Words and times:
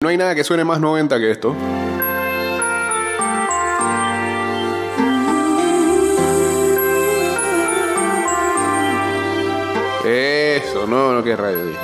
No 0.00 0.10
hay 0.10 0.16
nada 0.16 0.32
que 0.36 0.44
suene 0.44 0.62
más 0.62 0.78
90 0.78 1.18
que 1.18 1.28
esto. 1.32 1.56
Eso, 10.04 10.86
no, 10.86 11.14
no, 11.14 11.24
qué 11.24 11.34
radio 11.34 11.66
dije. 11.66 11.80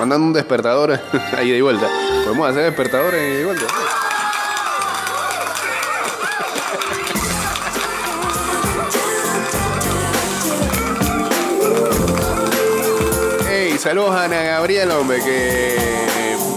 Mandando 0.00 0.26
un 0.26 0.32
despertador 0.32 0.98
ahí 1.36 1.52
de 1.52 1.62
vuelta. 1.62 1.88
Podemos 2.24 2.50
hacer 2.50 2.64
despertadores 2.64 3.20
ahí 3.20 3.36
de 3.36 3.44
vuelta. 3.44 3.66
Hey, 13.48 13.78
saludos 13.78 14.10
a 14.10 14.24
Ana 14.24 14.42
Gabriela, 14.42 14.98
hombre, 14.98 15.22
que 15.22 16.05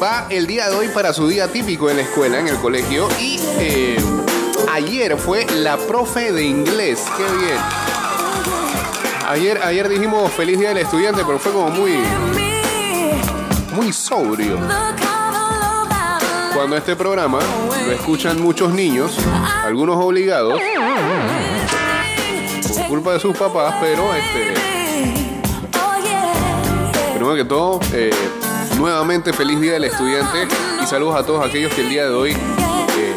va 0.02 0.27
el 0.29 0.47
día 0.47 0.70
de 0.70 0.75
hoy 0.75 0.88
para 0.89 1.13
su 1.13 1.27
día 1.27 1.47
típico 1.52 1.89
en 1.89 1.97
la 1.97 2.04
escuela, 2.04 2.40
en 2.40 2.48
el 2.48 2.57
colegio. 2.57 3.07
Y 3.20 3.40
eh, 3.59 3.98
ayer 4.71 5.17
fue 5.17 5.45
la 5.57 5.77
profe 5.77 6.31
de 6.31 6.44
inglés. 6.44 7.05
Qué 7.17 7.23
bien. 7.23 7.57
Ayer, 9.27 9.62
ayer 9.63 9.90
dijimos 9.90 10.31
feliz 10.31 10.57
día 10.57 10.70
del 10.70 10.80
estudiante, 10.80 11.23
pero 11.26 11.38
fue 11.38 11.52
como 11.52 11.70
muy, 11.70 11.93
muy 13.76 13.93
sobrio. 13.93 14.57
Cuando 16.54 16.77
este 16.77 16.95
programa 16.95 17.40
lo 17.85 17.91
escuchan 17.91 18.41
muchos 18.41 18.73
niños, 18.73 19.18
algunos 19.63 19.98
obligados, 19.98 20.59
por 22.77 22.88
culpa 22.88 23.13
de 23.13 23.20
sus 23.20 23.38
papás, 23.38 23.76
pero 23.79 24.13
este, 24.13 24.54
primero 27.16 27.35
que 27.35 27.45
todo, 27.45 27.79
eh, 27.93 28.12
nuevamente 28.80 29.34
feliz 29.34 29.60
día 29.60 29.74
del 29.74 29.84
estudiante 29.84 30.48
y 30.82 30.88
saludos 30.88 31.18
a 31.18 31.26
todos 31.26 31.46
aquellos 31.46 31.74
que 31.74 31.82
el 31.82 31.90
día 31.90 32.06
de 32.06 32.16
hoy 32.16 32.32
eh, 32.32 33.16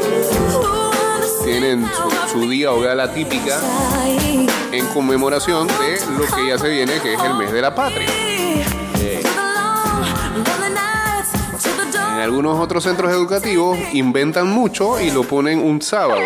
tienen 1.45 1.89
su, 2.31 2.49
día 2.49 2.73
o 2.73 2.81
gala 2.81 3.15
típica 3.15 3.61
en 4.73 4.87
conmemoración 4.89 5.69
de 5.69 6.01
lo 6.19 6.27
que 6.35 6.49
ya 6.49 6.59
se 6.59 6.69
viene, 6.69 6.99
que 7.01 7.15
es 7.15 7.23
el 7.23 7.35
mes 7.35 7.53
de 7.53 7.63
la 7.63 7.73
patria. 7.75 8.09
Eh, 8.09 9.23
en 12.15 12.19
algunos 12.19 12.59
otros 12.59 12.83
centros 12.83 13.13
educativos 13.13 13.79
inventan 13.93 14.49
mucho 14.49 15.01
y 15.01 15.13
lo 15.13 15.23
ponen 15.23 15.61
un 15.61 15.81
sábado. 15.81 16.21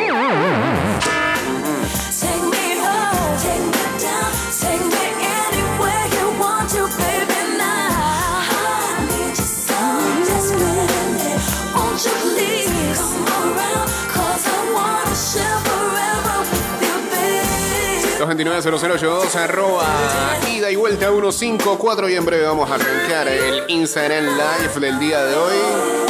229-0082 18.27 19.35
arroba 19.37 19.87
ida 20.53 20.71
y 20.71 20.77
vuelta 20.77 21.09
154 21.09 22.09
y 22.09 22.17
en 22.17 22.25
breve 22.25 22.45
vamos 22.45 22.71
a 22.71 22.75
arrancar 22.75 23.29
el 23.29 23.63
Instagram 23.69 24.25
Live 24.25 24.81
del 24.81 24.99
día 24.99 25.25
de 25.25 25.37
hoy. 25.37 26.07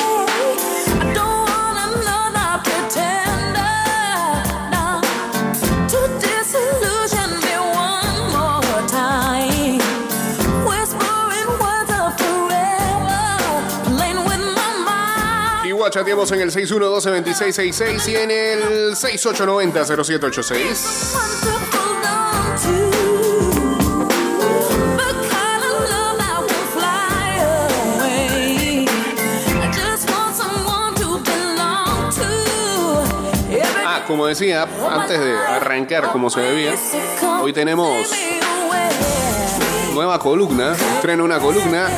Chateamos 15.97 16.31
en 16.33 16.41
el 16.41 16.51
612-2666 16.51 18.09
y 18.09 18.17
en 18.17 18.31
el 18.31 18.95
6890-0786. 18.97 21.76
Como 34.07 34.27
decía, 34.27 34.67
antes 34.91 35.19
de 35.19 35.37
arrancar 35.37 36.11
como 36.13 36.31
se 36.31 36.41
debía, 36.41 36.75
hoy 37.41 37.53
tenemos 37.53 38.09
nueva 39.95 40.19
columna, 40.19 40.75
estreno 40.97 41.25
una 41.25 41.39
columna, 41.39 41.89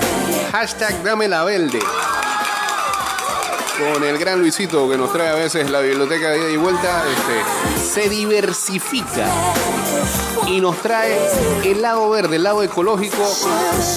hashtag 0.52 1.02
dame 1.02 1.28
la 1.28 1.44
verde. 1.44 1.80
Con 3.78 4.02
el 4.02 4.18
gran 4.18 4.40
Luisito 4.40 4.88
que 4.88 4.96
nos 4.96 5.12
trae 5.12 5.28
a 5.28 5.34
veces 5.34 5.70
la 5.70 5.80
biblioteca 5.80 6.30
de 6.30 6.38
ida 6.38 6.50
y 6.50 6.56
vuelta, 6.56 7.04
este, 7.08 7.80
se 7.80 8.08
diversifica 8.08 9.26
y 10.46 10.60
nos 10.60 10.76
trae 10.82 11.16
el 11.64 11.82
lado 11.82 12.08
verde, 12.10 12.36
el 12.36 12.42
lado 12.42 12.62
ecológico 12.62 13.24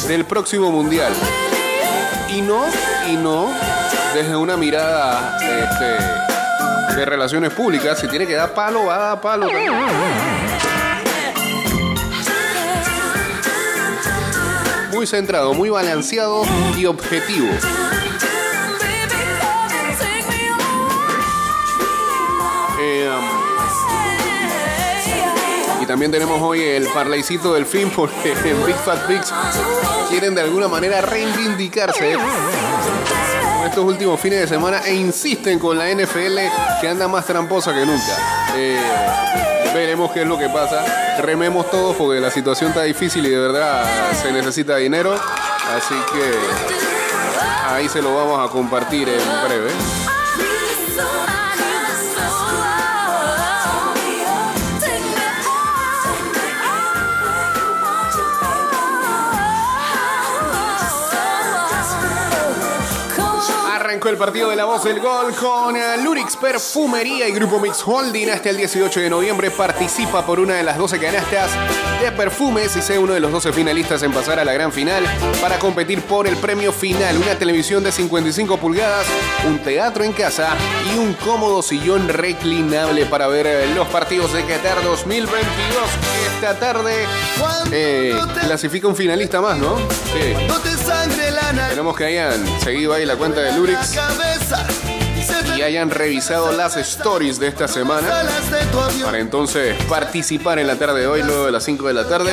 del 0.08 0.26
próximo 0.26 0.72
mundial. 0.72 1.14
Y 2.30 2.42
no, 2.42 2.64
y 3.10 3.16
no 3.16 3.50
desde 4.14 4.36
una 4.36 4.58
mirada 4.58 5.38
este, 5.42 6.21
de 6.96 7.06
relaciones 7.06 7.52
públicas. 7.54 8.00
Si 8.00 8.08
tiene 8.08 8.28
que 8.28 8.34
dar 8.34 8.54
palo, 8.54 8.86
va 8.86 8.96
a 8.96 9.00
dar 9.00 9.22
palo. 9.22 9.48
Muy 14.92 15.08
centrado, 15.08 15.54
muy 15.54 15.70
balanceado 15.70 16.44
y 16.78 16.86
objetivo. 16.86 17.48
Eh, 22.80 23.10
y 25.82 25.86
también 25.86 26.12
tenemos 26.12 26.42
hoy 26.42 26.62
el 26.62 26.88
parlaycito 26.88 27.54
del 27.54 27.66
fin 27.66 27.90
porque 27.96 28.32
en 28.46 28.66
Big 28.66 28.76
Fat 28.76 29.08
Pigs 29.08 29.34
quieren 30.10 30.36
de 30.36 30.42
alguna 30.42 30.68
manera 30.68 31.02
reivindicarse 31.02 32.18
estos 33.66 33.84
últimos 33.86 34.20
fines 34.20 34.42
de 34.42 34.48
semana 34.48 34.82
e 34.86 34.94
insisten 34.94 35.60
con 35.60 35.78
la 35.78 35.90
NFL 35.90 36.38
que 36.80 36.88
anda 36.88 37.08
más 37.08 37.26
tramposa 37.26 37.74
que 37.74 37.86
nunca. 37.86 38.18
Eh, 38.56 38.80
veremos 39.74 40.12
qué 40.12 40.22
es 40.22 40.28
lo 40.28 40.38
que 40.38 40.50
pasa. 40.50 40.84
Rememos 41.22 41.70
todos 41.70 41.96
porque 41.96 42.20
la 42.20 42.32
situación 42.32 42.70
está 42.70 42.84
difícil 42.84 43.26
y 43.26 43.30
de 43.30 43.38
verdad 43.38 43.86
se 44.22 44.32
necesita 44.32 44.78
dinero. 44.78 45.14
Así 45.14 45.96
que 46.14 47.74
ahí 47.74 47.88
se 47.88 48.02
lo 48.02 48.16
vamos 48.16 48.48
a 48.48 48.52
compartir 48.52 49.08
en 49.10 49.48
breve. 49.48 49.72
Arrancó 63.92 64.08
el 64.08 64.16
partido 64.16 64.50
de 64.50 64.56
la 64.56 64.64
voz 64.64 64.86
del 64.86 65.02
gol 65.02 65.36
con 65.36 65.76
eh, 65.76 65.98
Lurix 66.02 66.38
Perfumería 66.38 67.28
y 67.28 67.34
Grupo 67.34 67.60
Mix 67.60 67.84
Holding. 67.86 68.30
Hasta 68.30 68.50
el 68.50 68.56
18 68.56 69.02
de 69.02 69.10
noviembre 69.10 69.52
participa 69.52 70.26
por 70.26 70.40
una 70.40 70.54
de 70.54 70.64
las 70.64 70.78
12 70.78 70.98
canastas 70.98 71.52
de 72.02 72.10
perfumes 72.14 72.74
y 72.78 72.82
sea 72.82 73.02
uno 73.02 73.14
de 73.14 73.20
los 73.20 73.34
12 73.34 73.52
finalistas 73.52 74.02
en 74.04 74.14
pasar 74.14 74.40
a 74.40 74.46
la 74.46 74.54
gran 74.54 74.72
final 74.72 75.04
para 75.42 75.60
competir 75.60 76.02
por 76.04 76.26
el 76.26 76.38
premio 76.38 76.72
final. 76.72 77.18
Una 77.18 77.38
televisión 77.38 77.84
de 77.84 77.92
55 77.92 78.56
pulgadas, 78.60 79.06
un 79.46 79.60
teatro 79.60 80.06
en 80.06 80.14
casa 80.14 80.56
y 80.96 80.98
un 80.98 81.14
cómodo 81.16 81.62
sillón 81.62 82.08
reclinable 82.08 83.06
para 83.08 83.28
ver 83.28 83.46
eh, 83.46 83.76
los 83.76 83.90
partidos 83.90 84.32
de 84.32 84.46
Qatar 84.46 84.82
2022. 84.86 85.36
Esta 86.34 86.58
tarde 86.58 86.94
eh, 87.74 88.18
clasifica 88.40 88.88
un 88.88 88.96
finalista 88.96 89.42
más, 89.42 89.58
¿no? 89.58 89.78
Sí. 90.14 90.34
Esperemos 91.58 91.98
que 91.98 92.06
hayan 92.06 92.62
seguido 92.62 92.94
ahí 92.94 93.06
la 93.06 93.18
cuenta 93.18 93.42
de 93.42 93.52
Lurix 93.54 93.98
y 95.58 95.62
hayan 95.62 95.90
revisado 95.90 96.52
las 96.54 96.78
stories 96.78 97.40
de 97.40 97.48
esta 97.48 97.68
semana 97.68 98.08
para 99.04 99.20
entonces 99.20 99.76
participar 99.86 100.60
en 100.60 100.68
la 100.68 100.78
tarde 100.78 101.02
de 101.02 101.08
hoy, 101.08 101.24
luego 101.24 101.48
de 101.48 101.52
las 101.52 101.64
5 101.64 101.88
de 101.88 101.94
la 101.94 102.08
tarde. 102.08 102.32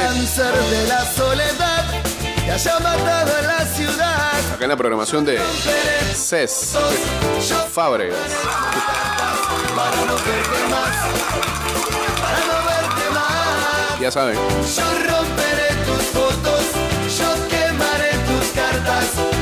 Acá 4.54 4.64
en 4.64 4.68
la 4.68 4.76
programación 4.76 5.24
de 5.24 5.40
CES 6.14 6.74
Fábregas. 7.72 8.18
Ya 14.00 14.10
saben. 14.12 14.38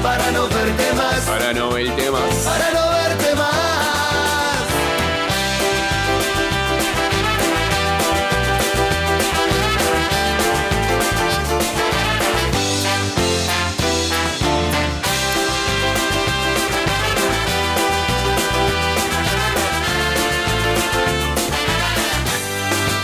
Para 0.07 0.31
no 0.31 0.49
verte 0.49 0.93
más. 0.93 1.21
Para 1.23 1.53
no 1.53 1.71
verte 1.71 2.11
más. 2.13 2.35
Para 2.45 2.71
no 2.71 2.91
verte 2.91 3.35
más. 3.35 4.67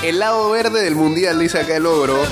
El 0.05 0.21
lado 0.21 0.51
verde 0.51 0.83
del 0.83 0.95
mundial, 0.95 1.41
dice 1.41 1.59
acá 1.59 1.75
el 1.75 1.87
ogro. 1.87 2.23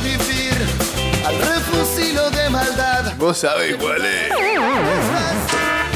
De 1.70 2.50
maldad. 2.50 3.14
Vos 3.16 3.38
sabés 3.38 3.76
cuál 3.76 4.04
es. 4.04 4.28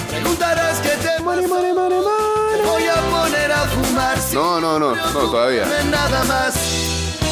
Preguntarás 0.08 0.78
que 0.78 0.88
te 0.90 1.20
Mare, 1.22 1.46
mare, 1.48 1.74
mare, 1.74 1.96
mare. 1.96 2.62
voy 2.64 2.86
a 2.86 2.94
poner 2.94 3.52
a 3.52 3.64
fumar. 3.66 4.16
No, 4.32 4.60
no, 4.60 4.78
no, 4.78 4.94
no, 4.94 5.02
todavía. 5.02 5.64
no 5.66 5.74
es 5.74 5.84
nada 5.86 6.24
más. 6.24 6.54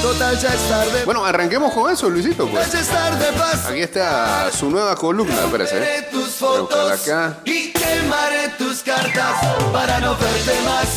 Total 0.02 0.38
ya 0.38 0.48
es 0.54 0.68
tarde. 0.68 1.04
Bueno, 1.04 1.24
arranquemos 1.24 1.72
con 1.72 1.92
eso, 1.92 2.10
Luisito, 2.10 2.48
pues. 2.48 2.72
ya 2.72 2.80
es 2.80 2.88
tarde 2.88 3.32
paz. 3.38 3.66
Aquí 3.66 3.80
está 3.80 4.50
su 4.50 4.70
nueva 4.70 4.96
columna. 4.96 5.46
Veré 5.50 5.98
¿eh? 5.98 6.08
tus 6.10 6.30
fotos 6.30 6.90
acá. 6.90 7.38
y 7.44 7.72
quemaré 7.72 8.48
tus 8.58 8.82
cartas 8.82 9.36
para 9.72 10.00
no 10.00 10.16
verte 10.16 10.54
más. 10.64 10.88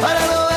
Para 0.00 0.26
no 0.26 0.55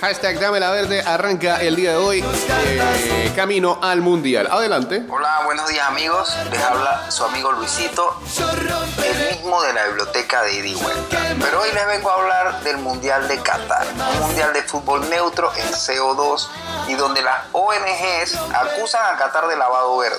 Hashtag 0.00 0.38
Dame 0.38 0.60
la 0.60 0.70
Verde 0.70 1.00
arranca 1.00 1.60
el 1.62 1.74
día 1.74 1.92
de 1.92 1.96
hoy 1.96 2.22
eh, 2.22 3.32
camino 3.34 3.78
al 3.82 4.02
mundial. 4.02 4.46
Adelante. 4.50 5.04
Hola, 5.08 5.42
buenos 5.46 5.68
días 5.68 5.88
amigos. 5.88 6.36
Les 6.50 6.62
habla 6.62 7.10
su 7.10 7.24
amigo 7.24 7.50
Luisito, 7.52 8.20
el 9.02 9.36
mismo 9.36 9.62
de 9.62 9.72
la 9.72 9.86
biblioteca 9.86 10.42
de 10.42 10.54
ida 10.54 10.66
y 10.66 10.74
vuelta. 10.74 11.18
Pero 11.40 11.60
hoy 11.60 11.70
les 11.72 11.86
vengo 11.86 12.10
a 12.10 12.14
hablar 12.14 12.60
del 12.60 12.76
Mundial 12.78 13.26
de 13.26 13.40
Qatar, 13.40 13.86
un 14.14 14.20
mundial 14.20 14.52
de 14.52 14.62
fútbol 14.62 15.08
neutro 15.08 15.50
en 15.56 15.72
CO2 15.72 16.48
y 16.88 16.94
donde 16.94 17.22
las 17.22 17.46
ONGs 17.52 18.36
acusan 18.54 19.14
a 19.14 19.18
Qatar 19.18 19.48
de 19.48 19.56
lavado 19.56 19.96
verde. 19.96 20.18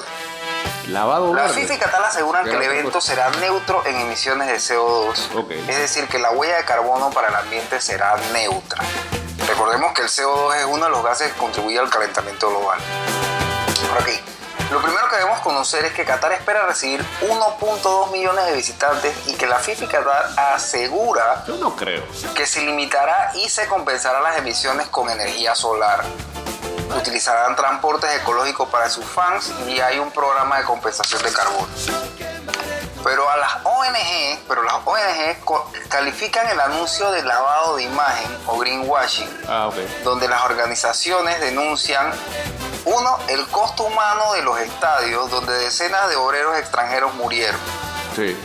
Lavado 0.87 1.33
La. 1.35 1.49
FIFA 1.49 1.73
y 1.73 1.77
Qatar 1.77 2.01
aseguran 2.03 2.45
que 2.45 2.55
el 2.55 2.63
evento 2.63 2.99
será 2.99 3.29
neutro 3.41 3.85
en 3.85 3.95
emisiones 3.97 4.47
de 4.47 4.55
CO2. 4.55 5.35
Ok. 5.35 5.51
Es 5.51 5.77
decir, 5.77 6.07
que 6.07 6.17
la 6.17 6.31
huella 6.31 6.57
de 6.57 6.65
carbono 6.65 7.11
para 7.11 7.27
el 7.27 7.35
ambiente 7.35 7.79
será 7.79 8.15
neutra. 8.33 8.81
Recordemos 9.45 9.93
que 9.93 10.01
el 10.01 10.07
CO2 10.09 10.55
es 10.57 10.65
uno 10.65 10.85
de 10.85 10.91
los 10.91 11.03
gases 11.03 11.31
que 11.33 11.39
contribuye 11.39 11.77
al 11.79 11.89
calentamiento 11.89 12.49
global. 12.49 12.79
Ahora 13.89 14.01
aquí, 14.01 14.19
lo 14.71 14.81
primero 14.81 15.07
que 15.09 15.15
debemos 15.17 15.39
conocer 15.41 15.85
es 15.85 15.93
que 15.93 16.03
Qatar 16.03 16.31
espera 16.33 16.65
recibir 16.65 17.03
1.2 17.21 18.11
millones 18.11 18.45
de 18.45 18.53
visitantes 18.53 19.15
y 19.27 19.35
que 19.35 19.47
la 19.47 19.59
FIFA 19.59 19.87
Qatar 19.87 20.29
asegura 20.53 21.43
Yo 21.47 21.55
no 21.57 21.75
creo. 21.75 22.03
que 22.35 22.45
se 22.45 22.61
limitará 22.61 23.31
y 23.35 23.47
se 23.49 23.67
compensará 23.67 24.19
las 24.21 24.37
emisiones 24.37 24.87
con 24.87 25.09
energía 25.09 25.55
solar. 25.55 26.03
Utilizarán 26.97 27.55
transportes 27.55 28.09
ecológicos 28.21 28.69
para 28.69 28.89
sus 28.89 29.05
fans 29.05 29.53
y 29.67 29.79
hay 29.79 29.99
un 29.99 30.11
programa 30.11 30.57
de 30.57 30.63
compensación 30.65 31.21
de 31.21 31.31
carbono. 31.31 31.67
Pero 33.03 33.29
a 33.29 33.37
las 33.37 33.53
ONG, 33.63 34.39
pero 34.47 34.63
las 34.63 34.75
ONG 34.85 35.87
califican 35.89 36.47
el 36.49 36.59
anuncio 36.59 37.09
de 37.11 37.23
lavado 37.23 37.77
de 37.77 37.83
imagen 37.83 38.37
o 38.47 38.57
greenwashing, 38.57 39.29
Ah, 39.47 39.69
donde 40.03 40.27
las 40.27 40.41
organizaciones 40.43 41.39
denuncian 41.39 42.11
uno, 42.85 43.17
el 43.27 43.45
costo 43.47 43.83
humano 43.83 44.33
de 44.33 44.41
los 44.43 44.59
estadios 44.59 45.29
donde 45.29 45.53
decenas 45.59 46.09
de 46.09 46.15
obreros 46.15 46.57
extranjeros 46.57 47.13
murieron 47.15 47.59
Sí. 48.15 48.35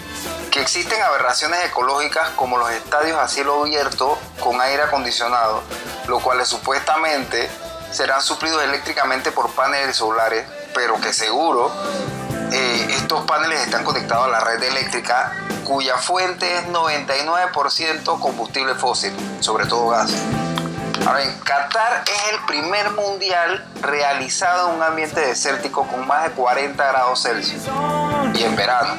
que 0.51 0.61
existen 0.61 1.01
aberraciones 1.03 1.65
ecológicas 1.65 2.29
como 2.31 2.59
los 2.59 2.71
estadios 2.73 3.19
a 3.19 3.27
cielo 3.29 3.63
abierto 3.63 4.19
con 4.41 4.61
aire 4.61 4.83
acondicionado, 4.83 5.63
lo 6.09 6.21
cuales 6.21 6.49
supuestamente 6.49 7.51
serán 7.91 8.21
suplidos 8.23 8.63
eléctricamente 8.63 9.33
por 9.33 9.51
paneles 9.55 9.97
solares, 9.97 10.47
pero 10.75 11.01
que 11.01 11.13
seguro 11.13 11.71
eh, 12.53 12.87
estos 12.97 13.25
paneles 13.27 13.61
están 13.61 13.85
conectados 13.85 14.27
a 14.27 14.29
la 14.29 14.41
red 14.41 14.63
eléctrica 14.63 15.33
cuya 15.65 15.97
fuente 15.97 16.59
es 16.59 16.67
99% 16.69 18.21
combustible 18.21 18.75
fósil, 18.75 19.13
sobre 19.41 19.67
todo 19.67 19.89
gas. 19.89 20.13
Ahora 21.07 21.21
bien, 21.21 21.41
Qatar 21.41 22.05
es 22.07 22.33
el 22.33 22.45
primer 22.47 22.91
mundial 22.93 23.67
realizado 23.81 24.69
en 24.69 24.77
un 24.77 24.83
ambiente 24.83 25.21
desértico 25.21 25.87
con 25.87 26.07
más 26.07 26.25
de 26.25 26.31
40 26.31 26.87
grados 26.87 27.23
Celsius 27.23 27.65
y 28.35 28.43
en 28.43 28.55
verano. 28.55 28.95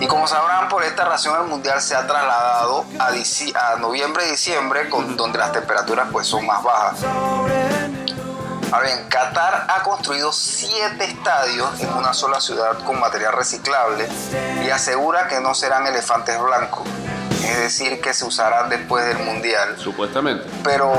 Y 0.00 0.06
como 0.08 0.26
sabrán, 0.26 0.68
por 0.68 0.82
esta 0.84 1.06
razón 1.06 1.40
el 1.40 1.48
mundial 1.48 1.80
se 1.80 1.94
ha 1.94 2.06
trasladado 2.06 2.84
a, 2.98 3.06
a 3.08 3.76
noviembre 3.76 4.26
y 4.26 4.32
diciembre, 4.32 4.90
con, 4.90 5.16
donde 5.16 5.38
las 5.38 5.52
temperaturas 5.52 6.08
pues 6.12 6.26
son 6.26 6.44
más 6.44 6.62
bajas. 6.62 7.00
Ahora 8.72 8.86
bien, 8.86 9.08
Qatar 9.08 9.66
ha 9.68 9.82
construido 9.82 10.32
siete 10.32 11.04
estadios 11.04 11.80
en 11.80 11.92
una 11.92 12.12
sola 12.12 12.40
ciudad 12.40 12.78
con 12.84 12.98
material 12.98 13.32
reciclable 13.32 14.08
y 14.64 14.70
asegura 14.70 15.28
que 15.28 15.40
no 15.40 15.54
serán 15.54 15.86
elefantes 15.86 16.40
blancos, 16.40 16.86
es 17.44 17.58
decir, 17.58 18.00
que 18.00 18.12
se 18.12 18.24
usarán 18.24 18.68
después 18.68 19.06
del 19.06 19.18
mundial 19.18 19.76
Supuestamente. 19.78 20.48
pero 20.64 20.92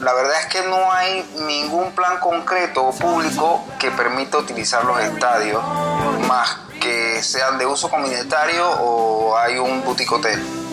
la 0.00 0.12
verdad 0.12 0.34
es 0.40 0.46
que 0.46 0.62
no 0.68 0.92
hay 0.92 1.24
ningún 1.46 1.92
plan 1.92 2.18
concreto 2.18 2.84
o 2.84 2.92
público 2.92 3.64
que 3.78 3.90
permita 3.92 4.38
utilizar 4.38 4.84
los 4.84 5.00
estadios 5.00 5.62
más 6.26 6.58
que 6.80 7.22
sean 7.22 7.56
de 7.56 7.66
uso 7.66 7.88
comunitario 7.88 8.68
o 8.68 9.36
hay 9.38 9.58
un 9.58 9.82
boutique 9.84 10.12
hotel. 10.12 10.65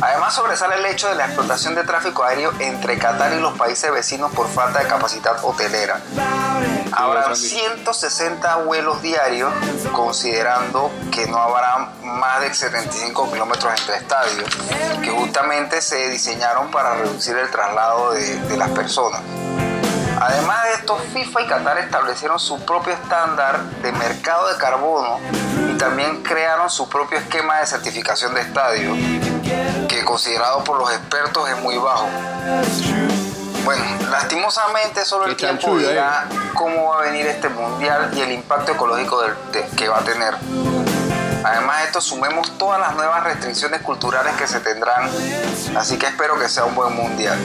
Además 0.00 0.32
sobresale 0.32 0.76
el 0.76 0.86
hecho 0.86 1.08
de 1.08 1.16
la 1.16 1.26
explotación 1.26 1.74
de 1.74 1.82
tráfico 1.82 2.22
aéreo 2.22 2.52
entre 2.60 2.98
Qatar 2.98 3.32
y 3.32 3.40
los 3.40 3.58
países 3.58 3.90
vecinos 3.90 4.32
por 4.32 4.48
falta 4.48 4.78
de 4.78 4.86
capacidad 4.86 5.36
hotelera. 5.42 6.00
Habrá 6.92 7.20
eso 7.20 7.30
han 7.30 7.34
dicho. 7.34 7.56
160 7.56 8.56
vuelos 8.58 9.02
diarios, 9.02 9.52
considerando 9.92 10.92
que 11.10 11.26
no 11.26 11.38
habrá 11.38 11.90
más 12.02 12.40
de 12.42 12.54
75 12.54 13.32
kilómetros 13.32 13.72
entre 13.80 13.96
estadios, 13.96 14.48
que 15.02 15.10
justamente 15.10 15.80
se 15.80 16.08
diseñaron 16.10 16.70
para 16.70 16.94
reducir 16.94 17.36
el 17.36 17.50
traslado 17.50 18.12
de, 18.12 18.36
de 18.36 18.56
las 18.56 18.70
personas. 18.70 19.22
Además 20.20 20.64
de 20.64 20.72
esto, 20.74 20.98
FIFA 21.12 21.42
y 21.42 21.46
Qatar 21.46 21.78
establecieron 21.78 22.40
su 22.40 22.64
propio 22.64 22.92
estándar 22.92 23.62
de 23.82 23.92
mercado 23.92 24.48
de 24.48 24.58
carbono 24.58 25.20
y 25.72 25.76
también 25.78 26.22
crearon 26.22 26.68
su 26.70 26.88
propio 26.88 27.18
esquema 27.18 27.60
de 27.60 27.66
certificación 27.66 28.34
de 28.34 28.40
estadio, 28.40 28.96
que 29.88 30.04
considerado 30.04 30.62
por 30.64 30.78
los 30.78 30.90
expertos 30.92 31.48
es 31.48 31.58
muy 31.60 31.76
bajo. 31.78 32.06
Bueno, 33.64 33.84
lastimosamente 34.10 35.04
solo 35.04 35.26
el 35.26 35.36
tiempo 35.36 35.60
chanchullo, 35.62 35.88
eh. 35.88 35.90
dirá 35.92 36.26
cómo 36.54 36.88
va 36.90 37.00
a 37.00 37.02
venir 37.02 37.26
este 37.26 37.48
mundial 37.48 38.10
y 38.14 38.20
el 38.20 38.32
impacto 38.32 38.72
ecológico 38.72 39.20
del- 39.22 39.34
de- 39.52 39.66
que 39.76 39.88
va 39.88 39.98
a 39.98 40.02
tener. 40.02 40.34
Además 41.44 41.78
de 41.80 41.84
esto, 41.86 42.00
sumemos 42.00 42.56
todas 42.58 42.80
las 42.80 42.94
nuevas 42.94 43.22
restricciones 43.24 43.82
culturales 43.82 44.34
que 44.36 44.46
se 44.46 44.60
tendrán, 44.60 45.10
así 45.76 45.96
que 45.98 46.06
espero 46.06 46.38
que 46.38 46.48
sea 46.48 46.64
un 46.64 46.74
buen 46.74 46.94
mundial. 46.94 47.38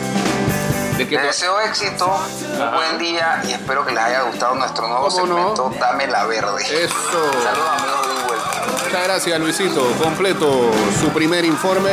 ¿De 0.97 1.07
qué 1.07 1.15
Les 1.15 1.23
deseo 1.25 1.59
éxito, 1.61 2.05
un 2.07 2.71
buen 2.73 2.97
día 2.99 3.41
y 3.45 3.51
espero 3.51 3.85
que 3.85 3.91
les 3.93 4.03
haya 4.03 4.21
gustado 4.21 4.55
nuestro 4.55 4.87
nuevo 4.87 5.09
segmento 5.11 5.71
Dame 5.79 6.07
la 6.07 6.25
Verde. 6.25 6.61
Eso. 6.85 6.93
Saludos 7.43 7.69
amigos 7.79 8.07
de 8.07 8.23
vuelta. 8.27 8.62
Muchas 8.93 9.07
gracias, 9.07 9.39
Luisito. 9.39 9.91
Completo 9.99 10.69
su 11.01 11.09
primer 11.09 11.43
informe. 11.45 11.89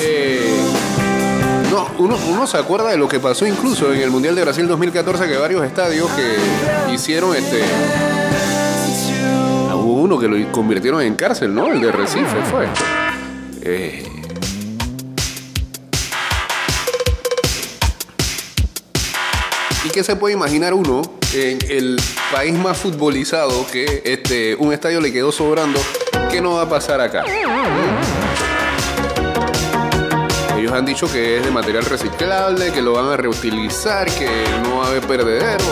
Eh, 0.00 0.56
no, 1.70 1.86
uno, 1.98 2.46
se 2.46 2.56
acuerda 2.56 2.88
de 2.88 2.96
lo 2.96 3.06
que 3.06 3.20
pasó 3.20 3.46
incluso 3.46 3.92
en 3.92 4.00
el 4.00 4.10
Mundial 4.10 4.34
de 4.34 4.40
Brasil 4.40 4.66
2014, 4.66 5.28
que 5.28 5.36
varios 5.36 5.62
estadios 5.62 6.08
que 6.12 6.94
hicieron 6.94 7.36
este. 7.36 7.60
Hubo 9.74 10.00
uno 10.00 10.18
que 10.18 10.26
lo 10.26 10.52
convirtieron 10.52 11.02
en 11.02 11.16
cárcel, 11.16 11.54
¿no? 11.54 11.70
El 11.70 11.82
de 11.82 11.92
Recife 11.92 12.42
fue. 12.50 12.66
Eh, 13.60 14.02
¿Y 19.84 19.90
qué 19.90 20.02
se 20.02 20.16
puede 20.16 20.32
imaginar 20.32 20.72
uno 20.72 21.02
en 21.34 21.58
el 21.68 22.00
país 22.32 22.54
más 22.54 22.78
futbolizado 22.78 23.66
que 23.70 24.00
este, 24.06 24.54
un 24.54 24.72
estadio 24.72 25.02
le 25.02 25.12
quedó 25.12 25.30
sobrando? 25.30 25.78
¿Qué 26.30 26.40
no 26.40 26.54
va 26.54 26.62
a 26.62 26.68
pasar 26.68 27.00
acá? 27.00 27.24
Ellos 30.56 30.72
han 30.72 30.84
dicho 30.84 31.10
que 31.10 31.38
es 31.38 31.44
de 31.44 31.50
material 31.50 31.84
reciclable, 31.84 32.72
que 32.72 32.82
lo 32.82 32.94
van 32.94 33.12
a 33.12 33.16
reutilizar, 33.16 34.06
que 34.10 34.28
no 34.62 34.78
va 34.78 34.86
a 34.86 34.88
haber 34.88 35.02
perdedero. 35.02 35.64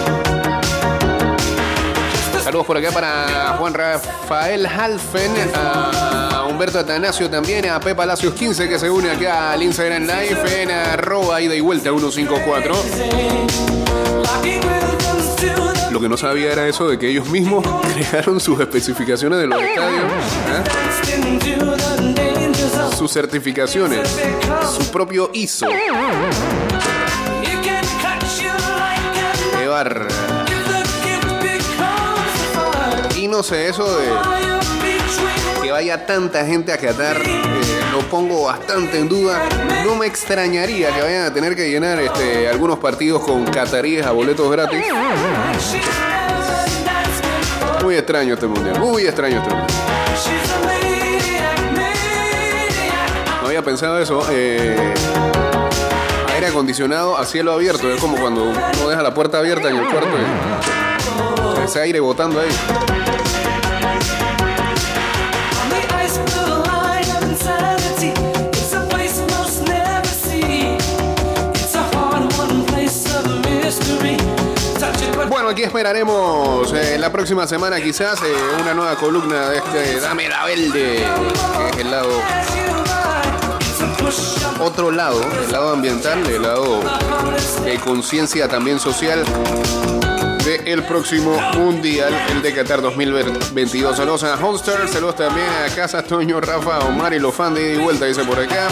Saludos 2.42 2.66
por 2.66 2.76
acá 2.76 2.90
para 2.90 3.56
Juan 3.58 3.72
Rafael 3.72 4.66
Halfen, 4.66 5.32
a 5.54 6.44
Humberto 6.48 6.78
Atanasio 6.78 7.30
también, 7.30 7.68
a 7.70 7.80
Pepa 7.80 8.02
Palacios 8.02 8.34
15 8.34 8.68
que 8.68 8.78
se 8.78 8.90
une 8.90 9.10
acá 9.10 9.52
al 9.52 9.62
Instagram 9.62 10.02
Live 10.02 10.62
en 10.62 10.70
arroba 10.70 11.40
ida 11.40 11.54
y 11.54 11.60
vuelta 11.60 11.88
154. 11.88 12.74
Lo 15.94 16.00
que 16.00 16.08
no 16.08 16.16
sabía 16.16 16.50
era 16.50 16.66
eso 16.66 16.88
de 16.88 16.98
que 16.98 17.08
ellos 17.08 17.28
mismos 17.28 17.64
crearon 17.94 18.40
sus 18.40 18.58
especificaciones 18.58 19.38
de 19.38 19.46
los 19.46 19.62
estadios, 19.62 20.04
¿ah? 20.48 20.64
sus 22.98 23.12
certificaciones, 23.12 24.00
su 24.76 24.90
propio 24.90 25.30
ISO. 25.32 25.68
Barra. 29.68 30.08
Y 33.16 33.28
no 33.28 33.44
sé, 33.44 33.68
eso 33.68 33.84
de 33.96 34.08
que 35.62 35.70
vaya 35.70 36.06
tanta 36.06 36.44
gente 36.44 36.72
a 36.72 36.76
Qatar, 36.76 37.22
eh, 37.24 37.63
lo 37.94 38.00
pongo 38.08 38.42
bastante 38.42 38.98
en 38.98 39.08
duda. 39.08 39.48
No 39.84 39.94
me 39.94 40.06
extrañaría 40.06 40.92
que 40.92 41.00
vayan 41.00 41.26
a 41.26 41.32
tener 41.32 41.54
que 41.54 41.70
llenar 41.70 42.00
este, 42.00 42.48
algunos 42.48 42.78
partidos 42.78 43.22
con 43.22 43.44
cataríes 43.44 44.04
a 44.04 44.10
boletos 44.10 44.50
gratis. 44.50 44.84
Muy 47.82 47.94
extraño 47.94 48.34
este 48.34 48.46
mundial, 48.48 48.80
muy 48.80 49.04
extraño 49.04 49.40
este 49.40 49.54
mundial. 49.54 49.78
No 53.42 53.46
había 53.46 53.62
pensado 53.62 54.00
eso. 54.00 54.26
Eh, 54.30 54.76
aire 56.34 56.46
acondicionado 56.48 57.16
a 57.16 57.24
cielo 57.24 57.52
abierto. 57.52 57.92
Es 57.92 58.00
como 58.00 58.16
cuando 58.16 58.42
uno 58.42 58.88
deja 58.88 59.02
la 59.02 59.14
puerta 59.14 59.38
abierta 59.38 59.68
en 59.68 59.76
el 59.76 59.86
cuarto. 59.88 60.16
ese 61.64 61.80
aire 61.80 62.00
botando 62.00 62.40
ahí. 62.40 63.03
Bueno, 75.44 75.58
aquí 75.58 75.62
esperaremos 75.64 76.72
eh, 76.72 76.96
la 76.96 77.12
próxima 77.12 77.46
semana 77.46 77.78
quizás 77.78 78.18
eh, 78.22 78.32
una 78.62 78.72
nueva 78.72 78.96
columna 78.96 79.50
de 79.50 79.58
este 79.58 80.00
Dame 80.00 80.26
la 80.26 80.46
Verde, 80.46 80.70
que 80.72 81.68
es 81.70 81.76
el 81.84 81.90
lado, 81.90 82.08
otro 84.58 84.90
lado, 84.90 85.20
el 85.44 85.52
lado 85.52 85.74
ambiental, 85.74 86.26
el 86.26 86.40
lado 86.40 86.80
de 87.62 87.78
conciencia 87.78 88.48
también 88.48 88.80
social 88.80 89.22
del 90.46 90.82
próximo 90.84 91.38
Mundial, 91.58 92.14
el 92.30 92.40
de 92.40 92.54
Qatar 92.54 92.80
2022. 92.80 93.98
Saludos 93.98 94.24
a 94.24 94.42
Holster, 94.42 94.88
saludos 94.88 95.16
también 95.16 95.46
a 95.46 95.74
Casa 95.74 96.02
Toño, 96.02 96.40
Rafa, 96.40 96.78
Omar 96.86 97.12
y 97.12 97.18
los 97.18 97.34
fans 97.34 97.56
de 97.56 97.74
ida 97.74 97.82
y 97.82 97.84
vuelta, 97.84 98.06
dice 98.06 98.24
por 98.24 98.38
acá. 98.38 98.66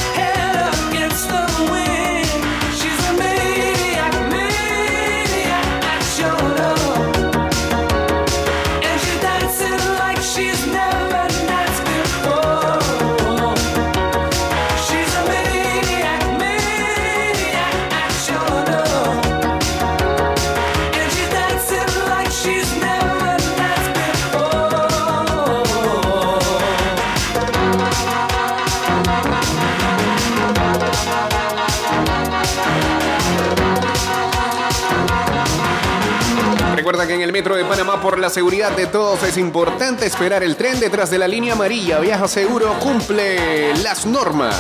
Metro 37.43 37.57
de 37.57 37.65
Panamá, 37.65 38.01
por 38.01 38.21
la 38.21 38.31
seguridad 38.31 38.71
de 38.77 38.87
todos, 38.87 39.21
es 39.25 39.37
importante 39.37 40.07
esperar 40.07 40.45
el 40.45 40.55
tren 40.55 40.79
detrás 40.79 41.11
de 41.11 41.19
la 41.19 41.27
línea 41.27 41.55
amarilla. 41.55 41.99
Viaja 41.99 42.29
seguro, 42.29 42.73
cumple 42.79 43.77
las 43.79 44.07
normas. 44.07 44.55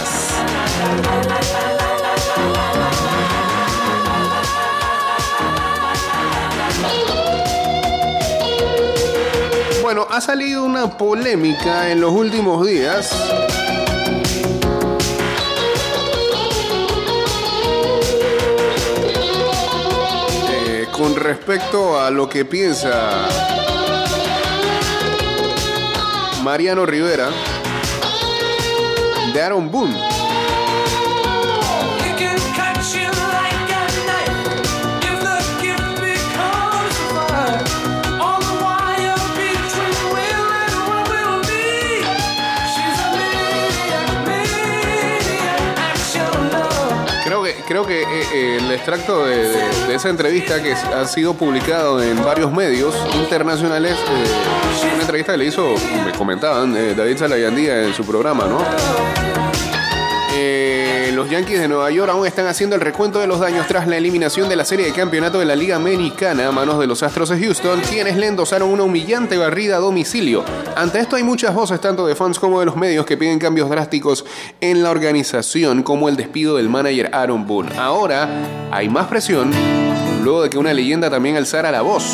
Bueno, 9.80 10.08
ha 10.10 10.20
salido 10.20 10.64
una 10.64 10.98
polémica 10.98 11.88
en 11.88 12.00
los 12.00 12.10
últimos 12.10 12.66
días. 12.66 13.14
Con 20.92 21.16
respecto 21.16 21.98
a 21.98 22.10
lo 22.10 22.28
que 22.28 22.44
piensa 22.44 23.26
Mariano 26.42 26.84
Rivera 26.86 27.30
de 29.32 29.42
Aaron 29.42 29.70
Boone. 29.70 30.11
Creo 47.66 47.86
que, 47.86 48.02
eh, 48.02 48.06
eh, 48.34 48.58
el 48.60 48.70
extracto 48.72 49.26
de, 49.26 49.94
esa 49.94 50.08
entrevista 50.08 50.62
que 50.62 50.72
ha 50.72 51.06
sido 51.06 51.34
publicado 51.34 52.02
en 52.02 52.22
varios 52.24 52.52
medios 52.52 52.94
internacionales, 53.14 53.92
eh, 53.92 54.90
una 54.92 55.02
entrevista 55.02 55.32
que 55.32 55.38
le 55.38 55.44
hizo, 55.46 55.74
me 56.04 56.12
comentaban, 56.12 56.76
eh, 56.76 56.94
David 56.94 57.18
Salayandía 57.18 57.84
en 57.84 57.94
su 57.94 58.04
programa, 58.04 58.46
¿no? 58.46 58.58
Los 61.16 61.28
Yankees 61.28 61.60
de 61.60 61.68
Nueva 61.68 61.90
York 61.90 62.10
aún 62.10 62.26
están 62.26 62.46
haciendo 62.46 62.76
el 62.76 62.80
recuento 62.80 63.18
de 63.18 63.26
los 63.26 63.40
daños 63.40 63.66
tras 63.66 63.86
la 63.86 63.96
eliminación 63.96 64.48
de 64.48 64.56
la 64.56 64.64
serie 64.64 64.86
de 64.86 64.92
campeonato 64.92 65.38
de 65.38 65.44
la 65.44 65.56
Liga 65.56 65.76
Americana 65.76 66.48
a 66.48 66.52
manos 66.52 66.78
de 66.78 66.86
los 66.86 67.02
Astros 67.02 67.28
de 67.28 67.38
Houston, 67.38 67.80
quienes 67.80 68.16
le 68.16 68.26
endosaron 68.26 68.70
una 68.70 68.84
humillante 68.84 69.36
barrida 69.36 69.76
a 69.76 69.80
domicilio. 69.80 70.44
Ante 70.76 71.00
esto 71.00 71.16
hay 71.16 71.22
muchas 71.22 71.54
voces, 71.54 71.80
tanto 71.80 72.06
de 72.06 72.14
fans 72.14 72.38
como 72.38 72.60
de 72.60 72.66
los 72.66 72.76
medios, 72.76 73.04
que 73.04 73.16
piden 73.16 73.38
cambios 73.38 73.68
drásticos 73.68 74.24
en 74.60 74.82
la 74.82 74.90
organización, 74.90 75.82
como 75.82 76.08
el 76.08 76.16
despido 76.16 76.56
del 76.56 76.68
manager 76.68 77.10
Aaron 77.12 77.46
Boone. 77.46 77.76
Ahora 77.78 78.28
hay 78.70 78.88
más 78.88 79.06
presión, 79.06 79.50
luego 80.22 80.42
de 80.42 80.50
que 80.50 80.58
una 80.58 80.72
leyenda 80.72 81.10
también 81.10 81.36
alzara 81.36 81.70
la 81.70 81.82
voz. 81.82 82.04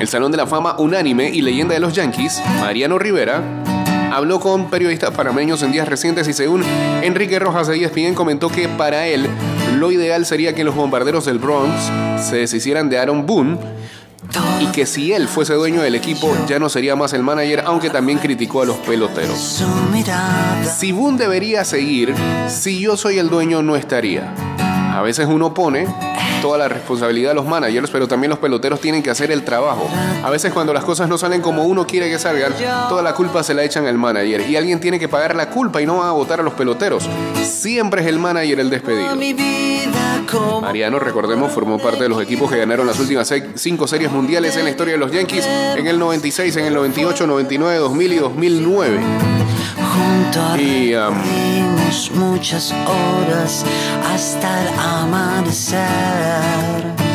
El 0.00 0.08
Salón 0.08 0.30
de 0.30 0.38
la 0.38 0.46
Fama 0.46 0.76
unánime 0.78 1.30
y 1.30 1.42
leyenda 1.42 1.74
de 1.74 1.80
los 1.80 1.92
Yankees, 1.92 2.40
Mariano 2.60 2.98
Rivera, 2.98 3.42
habló 4.10 4.40
con 4.40 4.70
periodistas 4.70 5.10
panameños 5.10 5.62
en 5.62 5.72
días 5.72 5.88
recientes 5.88 6.28
y 6.28 6.32
según 6.32 6.64
Enrique 7.02 7.38
Rojas 7.38 7.68
de 7.68 7.82
ESPN 7.82 8.14
comentó 8.14 8.48
que 8.48 8.68
para 8.68 9.06
él 9.06 9.28
lo 9.78 9.92
ideal 9.92 10.26
sería 10.26 10.54
que 10.54 10.64
los 10.64 10.74
bombarderos 10.74 11.24
del 11.24 11.38
Bronx 11.38 11.90
se 12.22 12.36
deshicieran 12.36 12.88
de 12.88 12.98
Aaron 12.98 13.26
Boone 13.26 13.58
y 14.60 14.66
que 14.66 14.86
si 14.86 15.12
él 15.12 15.28
fuese 15.28 15.54
dueño 15.54 15.82
del 15.82 15.94
equipo 15.94 16.36
ya 16.46 16.58
no 16.58 16.68
sería 16.68 16.94
más 16.96 17.12
el 17.12 17.22
manager, 17.22 17.64
aunque 17.66 17.90
también 17.90 18.18
criticó 18.18 18.62
a 18.62 18.66
los 18.66 18.76
peloteros. 18.78 19.64
Si 20.76 20.92
Boone 20.92 21.18
debería 21.18 21.64
seguir, 21.64 22.14
si 22.48 22.80
yo 22.80 22.96
soy 22.96 23.18
el 23.18 23.28
dueño 23.28 23.62
no 23.62 23.76
estaría. 23.76 24.32
A 24.92 25.02
veces 25.02 25.26
uno 25.28 25.54
pone 25.54 25.86
toda 26.42 26.58
la 26.58 26.68
responsabilidad 26.68 27.32
a 27.32 27.34
los 27.34 27.46
managers, 27.46 27.90
pero 27.90 28.08
también 28.08 28.30
los 28.30 28.38
peloteros 28.38 28.80
tienen 28.80 29.02
que 29.02 29.10
hacer 29.10 29.30
el 29.30 29.44
trabajo. 29.44 29.88
A 30.22 30.30
veces 30.30 30.52
cuando 30.52 30.72
las 30.72 30.84
cosas 30.84 31.08
no 31.08 31.18
salen 31.18 31.42
como 31.42 31.64
uno 31.64 31.86
quiere 31.86 32.10
que 32.10 32.18
salgan, 32.18 32.52
toda 32.88 33.02
la 33.02 33.14
culpa 33.14 33.42
se 33.42 33.54
la 33.54 33.62
echan 33.62 33.86
al 33.86 33.98
manager 33.98 34.48
y 34.48 34.56
alguien 34.56 34.80
tiene 34.80 34.98
que 34.98 35.08
pagar 35.08 35.36
la 35.36 35.50
culpa 35.50 35.80
y 35.80 35.86
no 35.86 35.98
van 35.98 36.08
a 36.08 36.12
votar 36.12 36.40
a 36.40 36.42
los 36.42 36.54
peloteros. 36.54 37.08
Siempre 37.42 38.02
es 38.02 38.08
el 38.08 38.18
manager 38.18 38.60
el 38.60 38.70
despedido. 38.70 39.10
Mariano, 40.60 40.98
recordemos, 40.98 41.52
formó 41.52 41.78
parte 41.78 42.02
de 42.02 42.08
los 42.08 42.22
equipos 42.22 42.50
que 42.50 42.58
ganaron 42.58 42.86
las 42.86 42.98
últimas 42.98 43.32
cinco 43.54 43.86
series 43.86 44.10
mundiales 44.10 44.56
en 44.56 44.64
la 44.64 44.70
historia 44.70 44.94
de 44.94 44.98
los 44.98 45.10
Yankees 45.12 45.46
en 45.46 45.86
el 45.86 45.98
96, 45.98 46.56
en 46.56 46.66
el 46.66 46.74
98, 46.74 47.26
99, 47.26 47.78
2000 47.78 48.12
y 48.12 48.16
2009. 48.16 49.00
junto 49.76 50.40
a 50.42 50.60
Y, 50.60 50.94
um, 50.94 51.14
muchas 52.14 52.72
horas 52.72 53.64
hasta 54.06 54.62
el 54.62 54.68
amanecer. 54.78 55.80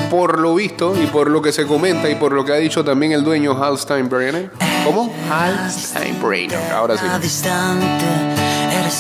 Por 0.10 0.40
lo 0.40 0.56
visto 0.56 0.94
y 1.02 1.08
por 1.08 1.30
lo 1.30 1.42
que 1.42 1.52
se 1.52 1.66
comenta 1.66 2.10
y 2.10 2.16
por 2.16 2.32
lo 2.32 2.46
que 2.46 2.54
ha 2.54 2.58
dicho 2.58 2.84
también 2.84 3.12
el 3.12 3.24
dueño 3.24 3.62
Hal 3.62 3.78
Steinbrenner. 3.78 4.52
¿Cómo? 4.84 5.14
Hal 5.32 5.72
Steinbrenner. 5.72 6.72
Ahora 6.72 6.98
sí. 6.98 7.06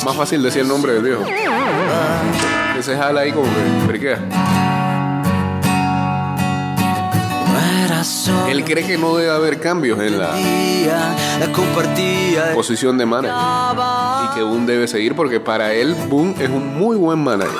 Más 0.06 0.16
fácil 0.16 0.42
decir 0.42 0.62
el 0.62 0.68
nombre 0.68 0.94
del 0.94 1.04
viejo. 1.04 1.24
Ese 2.78 2.96
Hal 2.96 3.18
ahí 3.18 3.32
como 3.32 3.46
que 3.46 3.88
friquea. 3.88 4.20
Él 8.50 8.64
cree 8.64 8.86
que 8.86 8.98
no 8.98 9.16
debe 9.16 9.32
haber 9.32 9.60
cambios 9.60 10.00
en 10.00 10.20
la 10.20 10.36
la 11.40 11.52
compartía 11.52 12.54
posición 12.54 12.98
de 12.98 13.06
manager. 13.06 13.36
Y 14.26 14.36
que 14.36 14.44
Boone 14.44 14.66
debe 14.66 14.88
seguir 14.88 15.16
porque 15.16 15.40
para 15.40 15.74
él 15.74 15.96
Boone 16.08 16.36
es 16.40 16.50
un 16.50 16.78
muy 16.78 16.98
buen 16.98 17.20
manager. 17.20 17.60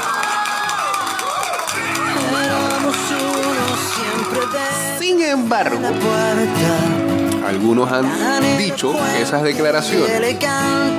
Sin 5.00 5.22
embargo, 5.22 5.80
algunos 7.46 7.92
han 7.92 8.06
dicho 8.58 8.94
esas 9.22 9.44
declaraciones 9.44 10.10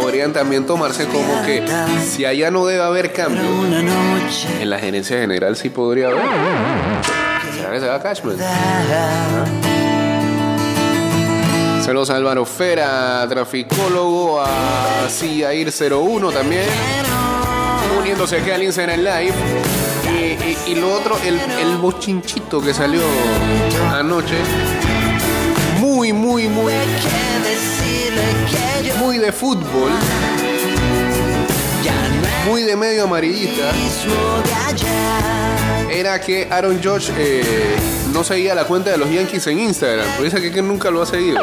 podrían 0.00 0.32
también 0.32 0.64
tomarse 0.66 1.06
como 1.06 1.42
que 1.44 1.62
si 2.08 2.24
allá 2.24 2.50
no 2.50 2.64
debe 2.66 2.82
haber 2.82 3.12
noche 3.82 4.48
en 4.60 4.70
la 4.70 4.78
gerencia 4.78 5.18
general 5.18 5.56
sí 5.56 5.70
podría 5.70 6.08
haber. 6.08 6.22
¿Será 7.56 7.70
que 7.72 7.80
se 7.80 7.86
va 7.86 8.00
Cashman? 8.02 8.36
Saludos 11.84 12.10
a 12.10 12.16
Álvaro 12.16 12.44
Fera, 12.44 13.24
traficólogo, 13.28 14.40
a 14.40 15.06
Ciair 15.08 15.72
01 15.72 16.30
también. 16.32 16.64
Uniéndose 18.00 18.40
aquí 18.40 18.50
al 18.50 18.62
Instagram 18.64 18.98
Live. 19.00 19.34
Y, 20.08 20.18
y- 20.18 20.58
y 20.72 20.74
lo 20.76 20.92
otro, 20.92 21.16
el, 21.24 21.38
el 21.40 21.76
bochinchito 21.76 22.60
que 22.60 22.74
salió 22.74 23.00
anoche. 23.94 24.34
Muy, 26.12 26.12
muy, 26.12 26.48
muy, 26.48 26.72
muy 29.00 29.18
de 29.18 29.32
fútbol. 29.32 29.90
Muy 32.46 32.62
de 32.62 32.76
medio 32.76 33.04
amarillista. 33.04 33.72
Era 35.90 36.20
que 36.20 36.46
Aaron 36.48 36.80
Judge 36.80 37.12
eh, 37.18 37.42
no 38.12 38.22
seguía 38.22 38.54
la 38.54 38.66
cuenta 38.66 38.90
de 38.90 38.98
los 38.98 39.10
Yankees 39.10 39.48
en 39.48 39.58
Instagram. 39.58 40.06
Pero 40.12 40.24
dice 40.30 40.52
que, 40.52 40.62
nunca 40.62 40.92
lo 40.92 41.02
ha 41.02 41.06
seguido. 41.06 41.40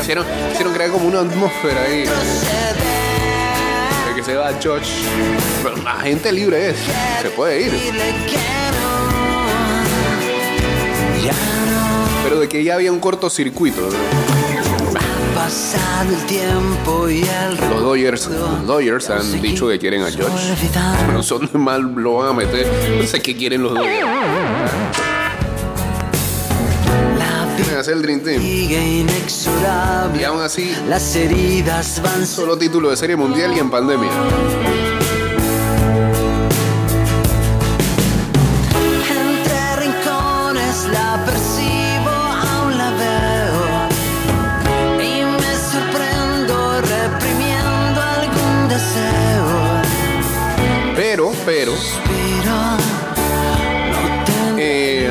Hicieron, 0.00 0.26
hicieron 0.50 0.74
crear 0.74 0.90
como 0.90 1.06
una 1.06 1.20
atmósfera 1.20 1.82
ahí. 1.82 2.04
Que 4.16 4.24
se 4.24 4.34
va 4.34 4.50
Judge. 4.54 5.04
Pero 5.62 5.76
la 5.84 6.00
gente 6.00 6.32
libre 6.32 6.70
es. 6.70 6.78
Se 7.22 7.30
puede 7.30 7.60
ir. 7.60 7.72
De 12.40 12.48
que 12.48 12.64
ya 12.64 12.74
había 12.74 12.92
un 12.92 13.00
cortocircuito. 13.00 13.80
¿no? 13.80 14.98
ha 14.98 15.34
pasado 15.34 16.14
el 16.14 16.26
tiempo 16.26 17.08
y 17.08 17.22
el 17.22 17.56
Los 17.70 17.80
Dodgers, 17.80 18.26
los 18.28 18.66
Dodgers 18.66 19.10
han 19.10 19.40
dicho 19.40 19.68
que 19.68 19.78
quieren 19.78 20.02
a 20.02 20.06
olvidar. 20.06 20.30
Pero 21.06 21.22
son 21.22 21.48
de 21.52 21.58
mal 21.58 21.82
lo 21.82 22.16
van 22.16 22.28
a 22.28 22.32
meter. 22.32 22.66
No 22.98 23.06
sé 23.06 23.20
qué 23.20 23.36
quieren 23.36 23.62
los 23.62 23.74
Dodgers. 23.74 24.06
Quieren 27.56 27.76
hacer 27.76 27.94
el 27.94 28.02
Dream 28.02 28.20
Team. 28.20 28.40
Y 28.42 30.24
aún 30.24 30.40
así, 30.40 30.72
Las 30.88 31.16
heridas 31.16 32.00
van 32.02 32.26
solo 32.26 32.56
título 32.56 32.90
de 32.90 32.96
serie 32.96 33.16
mundial 33.16 33.52
y 33.56 33.58
en 33.58 33.70
pandemia. 33.70 34.10
Pero, 51.48 51.72
eh, 54.58 55.10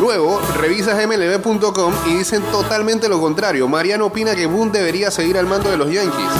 luego 0.00 0.40
revisas 0.56 1.06
mlb.com 1.06 1.94
y 2.06 2.14
dicen 2.16 2.42
totalmente 2.50 3.08
lo 3.08 3.20
contrario. 3.20 3.68
Mariano 3.68 4.06
opina 4.06 4.34
que 4.34 4.46
Boone 4.46 4.72
debería 4.72 5.12
seguir 5.12 5.38
al 5.38 5.46
mando 5.46 5.70
de 5.70 5.76
los 5.76 5.88
Yankees. 5.88 6.30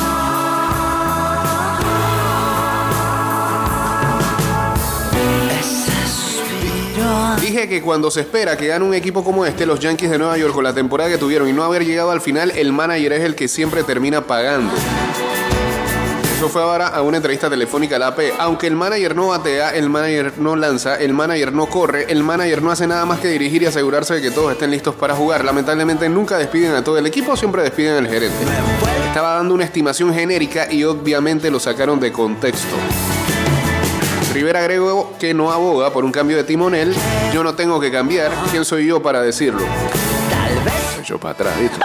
Dije 7.41 7.69
que 7.69 7.81
cuando 7.81 8.11
se 8.11 8.23
espera 8.23 8.57
que 8.57 8.67
gane 8.67 8.85
un 8.85 8.95
equipo 8.95 9.23
como 9.23 9.47
este, 9.47 9.67
los 9.67 9.79
Yankees 9.79 10.11
de 10.11 10.19
Nueva 10.19 10.37
York, 10.37 10.53
con 10.53 10.65
la 10.65 10.75
temporada 10.75 11.09
que 11.09 11.19
tuvieron 11.19 11.49
y 11.49 11.53
no 11.53 11.63
haber 11.63 11.85
llegado 11.85 12.11
al 12.11 12.21
final, 12.21 12.51
el 12.51 12.73
manager 12.73 13.13
es 13.13 13.21
el 13.21 13.37
que 13.37 13.47
siempre 13.47 13.85
termina 13.85 14.27
pagando. 14.27 14.73
Eso 16.37 16.51
fue 16.51 16.61
ahora 16.61 16.89
a 16.89 17.01
una 17.01 17.17
entrevista 17.17 17.49
telefónica 17.49 17.97
a 17.97 17.99
la 17.99 18.09
AP. 18.09 18.21
Aunque 18.39 18.67
el 18.67 18.77
manager 18.77 19.17
no 19.17 19.29
batea, 19.29 19.71
el 19.71 19.89
manager 19.89 20.35
no 20.37 20.55
lanza, 20.55 20.97
el 20.97 21.15
manager 21.15 21.55
no 21.55 21.65
corre, 21.65 22.05
el 22.11 22.23
manager 22.23 22.61
no 22.61 22.71
hace 22.71 22.87
nada 22.87 23.07
más 23.07 23.21
que 23.21 23.29
dirigir 23.29 23.63
y 23.63 23.67
asegurarse 23.67 24.17
de 24.17 24.21
que 24.21 24.31
todos 24.31 24.53
estén 24.53 24.71
listos 24.71 24.95
para 24.95 25.15
jugar. 25.15 25.47
Lamentablemente 25.47 26.07
nunca 26.11 26.37
despiden 26.37 26.75
a 26.75 26.85
todo 26.85 26.99
el 26.99 27.07
equipo, 27.07 27.39
siempre 27.39 27.63
despiden 27.63 28.05
al 28.05 28.07
gerente. 28.07 28.37
Estaba 29.09 29.37
dando 29.37 29.55
una 29.55 29.65
estimación 29.65 30.13
genérica 30.13 30.71
y 30.71 30.85
obviamente 30.85 31.51
lo 31.51 31.59
sacaron 31.59 31.99
de 32.01 32.13
contexto. 32.13 32.77
Rivera 34.35 34.61
agregó 34.61 35.15
que 35.19 35.33
no 35.33 35.51
aboga 35.51 35.91
por 35.91 36.05
un 36.05 36.13
cambio 36.13 36.37
de 36.37 36.45
timonel. 36.45 36.95
Yo 37.33 37.43
no 37.45 37.55
tengo 37.55 37.81
que 37.81 37.91
cambiar. 37.91 38.31
¿Quién 38.51 38.67
soy 38.67 38.87
yo 38.87 39.01
para 39.01 39.23
decirlo? 39.23 39.63
Tal 40.29 40.55
vez 40.63 41.03
Yo 41.03 41.19
para 41.19 41.33
atrás, 41.33 41.59
¿viste? 41.59 41.79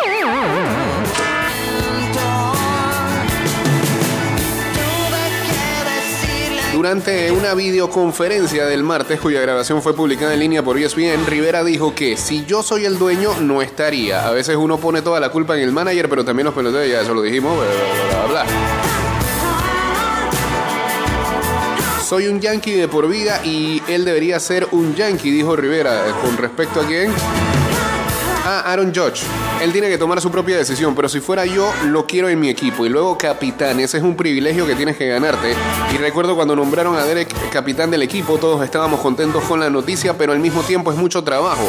Durante 6.82 7.30
una 7.30 7.54
videoconferencia 7.54 8.66
del 8.66 8.82
martes, 8.82 9.20
cuya 9.20 9.40
grabación 9.40 9.84
fue 9.84 9.96
publicada 9.96 10.34
en 10.34 10.40
línea 10.40 10.64
por 10.64 10.80
ESPN, 10.80 11.28
Rivera 11.28 11.64
dijo 11.64 11.94
que 11.94 12.18
si 12.18 12.44
yo 12.46 12.64
soy 12.64 12.86
el 12.86 12.98
dueño, 12.98 13.40
no 13.40 13.62
estaría. 13.62 14.28
A 14.28 14.32
veces 14.32 14.56
uno 14.56 14.80
pone 14.80 15.04
toda 15.04 15.20
la 15.20 15.30
culpa 15.30 15.56
en 15.56 15.62
el 15.62 15.72
manager, 15.72 16.10
pero 16.10 16.26
también 16.26 16.46
los 16.46 16.56
peloteros, 16.56 16.90
ya 16.90 17.02
eso 17.02 17.14
lo 17.14 17.22
dijimos, 17.22 17.56
bla. 18.32 18.46
Soy 22.04 22.26
un 22.26 22.42
yankee 22.42 22.74
de 22.74 22.88
por 22.88 23.08
vida 23.08 23.42
y 23.46 23.84
él 23.88 24.04
debería 24.04 24.40
ser 24.40 24.68
un 24.72 24.96
yankee, 24.96 25.30
dijo 25.30 25.56
Rivera. 25.56 26.06
¿Con 26.24 26.36
respecto 26.36 26.82
a 26.82 26.88
quién? 26.88 27.14
Ah, 28.44 28.64
Aaron 28.66 28.92
Judge. 28.92 29.22
Él 29.62 29.72
tiene 29.72 29.90
que 29.90 30.00
tomar 30.00 30.20
su 30.20 30.32
propia 30.32 30.58
decisión, 30.58 30.96
pero 30.96 31.08
si 31.08 31.20
fuera 31.20 31.46
yo, 31.46 31.72
lo 31.86 32.08
quiero 32.08 32.28
en 32.30 32.40
mi 32.40 32.50
equipo. 32.50 32.84
Y 32.84 32.90
luego 32.90 33.16
capitán, 33.16 33.80
ese 33.80 33.98
es 34.00 34.04
un 34.04 34.16
privilegio 34.18 34.66
que 34.66 34.74
tienes 34.74 34.98
que 34.98 35.08
ganarte. 35.08 35.54
Y 35.94 35.98
recuerdo 35.98 36.36
cuando 36.36 36.56
nombraron 36.56 36.96
a 36.96 37.04
Derek 37.04 37.32
capitán 37.52 37.92
del 37.92 38.02
equipo, 38.02 38.40
todos 38.40 38.64
estábamos 38.64 39.02
contentos 39.02 39.44
con 39.44 39.60
la 39.60 39.70
noticia, 39.70 40.18
pero 40.18 40.32
al 40.34 40.40
mismo 40.40 40.64
tiempo 40.64 40.92
es 40.92 40.98
mucho 40.98 41.24
trabajo. 41.24 41.62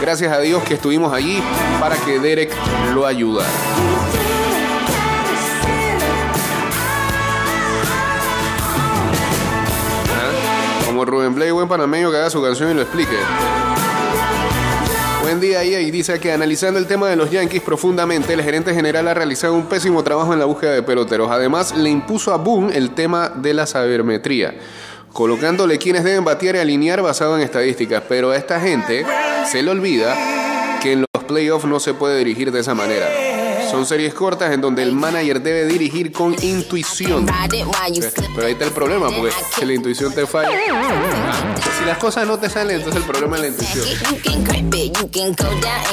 Gracias 0.00 0.32
a 0.32 0.38
Dios 0.38 0.62
que 0.62 0.74
estuvimos 0.74 1.12
allí 1.12 1.42
para 1.80 1.96
que 1.96 2.20
Derek 2.20 2.54
lo 2.94 3.04
ayudara. 3.04 3.50
Ah, 10.12 10.84
Como 10.86 11.04
Rubén 11.04 11.34
Blay, 11.34 11.50
buen 11.50 11.66
panameño 11.66 12.12
que 12.12 12.16
haga 12.16 12.30
su 12.30 12.40
canción 12.40 12.70
y 12.70 12.74
lo 12.74 12.82
explique. 12.82 13.16
Buen 15.22 15.38
día. 15.38 15.62
Y 15.62 15.90
dice 15.90 16.18
que 16.18 16.32
analizando 16.32 16.78
el 16.78 16.86
tema 16.86 17.08
de 17.08 17.16
los 17.16 17.30
Yankees 17.30 17.62
profundamente, 17.62 18.32
el 18.32 18.42
gerente 18.42 18.74
general 18.74 19.06
ha 19.06 19.14
realizado 19.14 19.54
un 19.54 19.66
pésimo 19.66 20.02
trabajo 20.02 20.32
en 20.32 20.38
la 20.38 20.46
búsqueda 20.46 20.72
de 20.72 20.82
peloteros. 20.82 21.30
Además, 21.30 21.76
le 21.76 21.90
impuso 21.90 22.32
a 22.32 22.36
Boone 22.36 22.76
el 22.76 22.94
tema 22.94 23.28
de 23.28 23.52
la 23.52 23.66
sabermetría, 23.66 24.54
colocándole 25.12 25.78
quienes 25.78 26.04
deben 26.04 26.24
batear 26.24 26.56
y 26.56 26.58
alinear 26.60 27.02
basado 27.02 27.36
en 27.36 27.42
estadísticas. 27.42 28.02
Pero 28.08 28.30
a 28.30 28.36
esta 28.36 28.60
gente 28.60 29.04
se 29.50 29.62
le 29.62 29.70
olvida 29.70 30.16
que 30.82 30.92
en 30.92 31.04
los 31.12 31.24
playoffs 31.24 31.66
no 31.66 31.80
se 31.80 31.92
puede 31.94 32.18
dirigir 32.18 32.50
de 32.50 32.60
esa 32.60 32.74
manera. 32.74 33.29
Son 33.70 33.86
series 33.86 34.14
cortas 34.14 34.52
en 34.52 34.60
donde 34.60 34.82
el 34.82 34.92
manager 34.92 35.40
debe 35.40 35.64
dirigir 35.66 36.10
con 36.10 36.34
intuición. 36.42 37.26
Pero 38.34 38.46
ahí 38.46 38.52
está 38.52 38.64
el 38.64 38.72
problema, 38.72 39.10
porque 39.10 39.32
si 39.54 39.64
la 39.64 39.74
intuición 39.74 40.12
te 40.12 40.26
falla, 40.26 40.50
si 41.78 41.84
las 41.84 41.98
cosas 41.98 42.26
no 42.26 42.38
te 42.38 42.50
salen, 42.50 42.76
entonces 42.76 43.02
el 43.02 43.08
problema 43.08 43.36
es 43.36 43.42
la 43.42 43.48
intuición. 43.48 43.86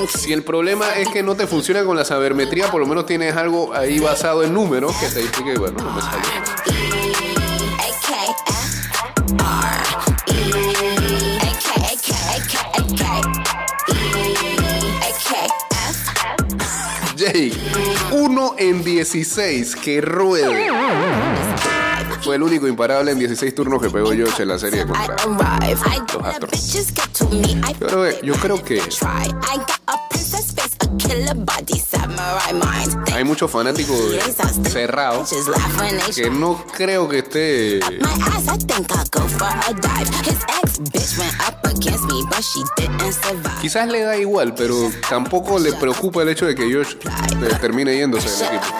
Si 0.09 0.33
el 0.33 0.43
problema 0.43 0.95
es 0.95 1.07
que 1.09 1.21
no 1.21 1.35
te 1.35 1.45
funciona 1.45 1.83
con 1.83 1.95
la 1.95 2.03
sabermetría, 2.05 2.71
por 2.71 2.81
lo 2.81 2.87
menos 2.87 3.05
tienes 3.05 3.35
algo 3.35 3.73
ahí 3.75 3.99
basado 3.99 4.43
en 4.43 4.53
números 4.53 4.95
que 4.97 5.07
te 5.07 5.19
dice 5.19 5.43
que, 5.43 5.57
bueno, 5.59 5.77
no 5.79 5.91
me 5.91 6.01
salió. 6.01 6.76
En 18.69 18.83
16 18.83 19.75
que 19.77 20.01
ruede. 20.01 20.69
Fue 22.21 22.35
el 22.35 22.43
único 22.43 22.67
imparable 22.67 23.11
en 23.11 23.19
16 23.19 23.55
turnos 23.55 23.81
que 23.81 23.89
pegó 23.89 24.09
Josh 24.09 24.41
en 24.41 24.47
la 24.47 24.59
serie 24.59 24.85
contra. 24.85 25.15
los 25.25 26.25
Astros. 26.25 26.73
Yo 27.79 27.87
creo 27.87 28.03
que, 28.03 28.25
yo 28.25 28.33
creo 28.35 28.63
que 28.63 28.81
hay 33.13 33.23
muchos 33.23 33.49
fanáticos 33.49 33.97
cerrados 34.71 35.29
que 36.15 36.29
no 36.29 36.63
creo 36.75 37.07
que 37.09 37.19
esté 37.19 37.79
Quizás 43.61 43.87
le 43.87 44.01
da 44.01 44.17
igual, 44.17 44.53
pero 44.55 44.91
tampoco 45.09 45.59
le 45.59 45.73
preocupa 45.73 46.21
el 46.21 46.29
hecho 46.29 46.45
de 46.45 46.55
que 46.55 46.71
Josh 46.71 46.95
eh, 46.95 47.57
termine 47.59 47.95
yéndose 47.95 48.29
del 48.29 48.55
equipo. 48.55 48.75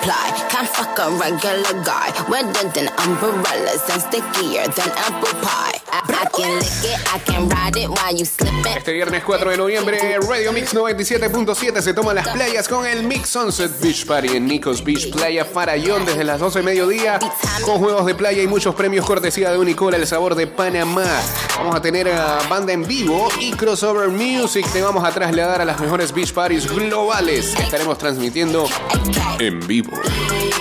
Este 8.78 8.94
viernes 8.94 9.24
4 9.24 9.52
de 9.52 9.58
noviembre, 9.58 10.20
Radio 10.28 10.54
Mix 10.54 10.74
97.7 10.74 11.82
se 11.82 11.94
toma 11.94 12.14
las 12.14 12.28
playas 12.30 12.68
con 12.68 12.86
el 12.86 13.04
Mix 13.04 13.36
Sunset 13.40 13.80
Beach 13.80 14.04
Party. 14.08 14.36
En 14.36 14.48
Nicos 14.48 14.84
Beach, 14.84 15.12
Playa 15.12 15.46
Farallón, 15.46 16.04
desde 16.08 16.24
las 16.24 16.40
12 16.40 16.60
de 16.60 16.66
mediodía, 16.66 17.20
con 17.64 17.78
juegos 17.78 18.08
de 18.08 18.16
playa 18.16 18.42
y 18.42 18.48
muchos 18.48 18.74
premios 18.74 19.06
cortesía 19.06 19.52
de 19.52 19.60
Unicola, 19.60 19.96
el 19.96 20.08
sabor 20.08 20.34
de 20.34 20.48
Panamá. 20.48 21.06
Vamos 21.56 21.76
a 21.76 21.82
tener 21.82 22.10
a 22.10 22.40
banda 22.50 22.74
en 22.74 22.84
vivo 22.88 23.30
y 23.40 23.52
crossover 23.52 24.10
music. 24.10 24.66
Te 24.74 24.82
vamos 24.82 25.04
a 25.04 25.12
trasladar 25.12 25.62
a 25.62 25.66
las 25.66 25.80
mejores 25.80 26.12
beach 26.12 26.34
parties 26.34 26.68
globales 26.68 27.54
que 27.56 27.62
estaremos 27.62 28.00
transmitiendo 28.00 28.68
en 29.38 29.60
vivo. 29.68 29.92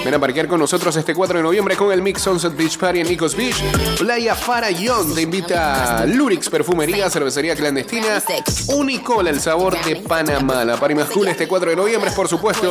Ven 0.05 0.15
a 0.15 0.19
parquear 0.19 0.47
con 0.47 0.61
nosotros 0.61 0.95
este 0.97 1.15
4 1.15 1.39
de 1.39 1.43
noviembre 1.43 1.77
con 1.77 1.91
el 1.93 2.03
Mix 2.03 2.23
Sunset 2.23 2.55
Beach 2.57 2.77
Party 2.79 3.01
en 3.01 3.09
Nicos 3.09 3.35
Beach. 3.35 3.57
Playa 3.99 4.35
Farallón 4.35 5.15
te 5.15 5.23
invita 5.23 6.05
Lurix 6.07 6.51
Perfumería, 6.51 7.09
Cervecería 7.09 7.57
Clandestina, 7.57 8.23
Unicola, 8.69 9.31
el 9.31 9.41
sabor 9.41 9.83
de 9.85 9.97
Panamá. 9.97 10.65
La 10.65 10.77
party 10.77 10.95
más 10.95 11.09
cool 11.09 11.29
este 11.29 11.49
4 11.49 11.71
de 11.71 11.77
noviembre 11.77 12.11
es, 12.11 12.17
por 12.17 12.29
supuesto, 12.29 12.66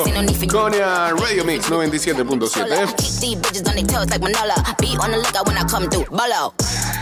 con 0.47 0.73
eh, 0.73 1.13
Radio 1.13 1.43
Mix 1.45 1.69
97.7. 1.69 3.19
These 3.19 3.35
bitches 3.35 3.67
on 3.67 3.75
their 3.75 3.85
toes 3.85 4.09
like 4.09 4.21
Manola. 4.21 4.55
Be 4.79 4.97
on 4.97 5.11
the 5.11 5.17
lookout 5.17 5.47
when 5.47 5.57
I 5.57 5.63
come 5.63 5.89
through. 5.89 6.05
Bolo. 6.05 6.53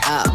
Oh, 0.06 0.26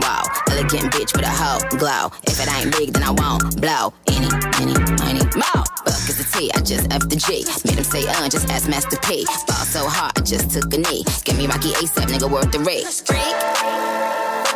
wow. 0.00 0.22
Elegant 0.50 0.92
bitch 0.92 1.12
with 1.14 1.26
a 1.26 1.30
hoe 1.30 1.58
glow. 1.78 2.10
If 2.24 2.40
it 2.40 2.48
ain't 2.54 2.72
big, 2.76 2.92
then 2.92 3.02
I 3.02 3.10
won't 3.10 3.60
blow. 3.60 3.92
Any, 4.06 4.28
any, 4.62 4.74
money, 5.02 5.24
mo. 5.34 5.52
Fuck 5.86 6.08
is 6.08 6.18
the 6.18 6.26
T, 6.32 6.50
I 6.54 6.60
just 6.60 6.90
F 6.92 7.08
the 7.08 7.16
G. 7.16 7.44
Made 7.64 7.78
him 7.78 7.84
say, 7.84 8.06
uh, 8.06 8.28
just 8.28 8.48
ask 8.50 8.68
Master 8.68 8.98
P. 9.02 9.24
Ball 9.46 9.64
so 9.66 9.86
hard, 9.88 10.12
I 10.16 10.20
just 10.22 10.50
took 10.50 10.72
a 10.72 10.78
knee. 10.78 11.04
Give 11.24 11.36
me 11.36 11.46
Rocky 11.46 11.72
ASAP, 11.72 12.06
nigga, 12.06 12.30
worth 12.30 12.52
the 12.52 12.60
race. 12.60 13.00
Freak, 13.02 13.36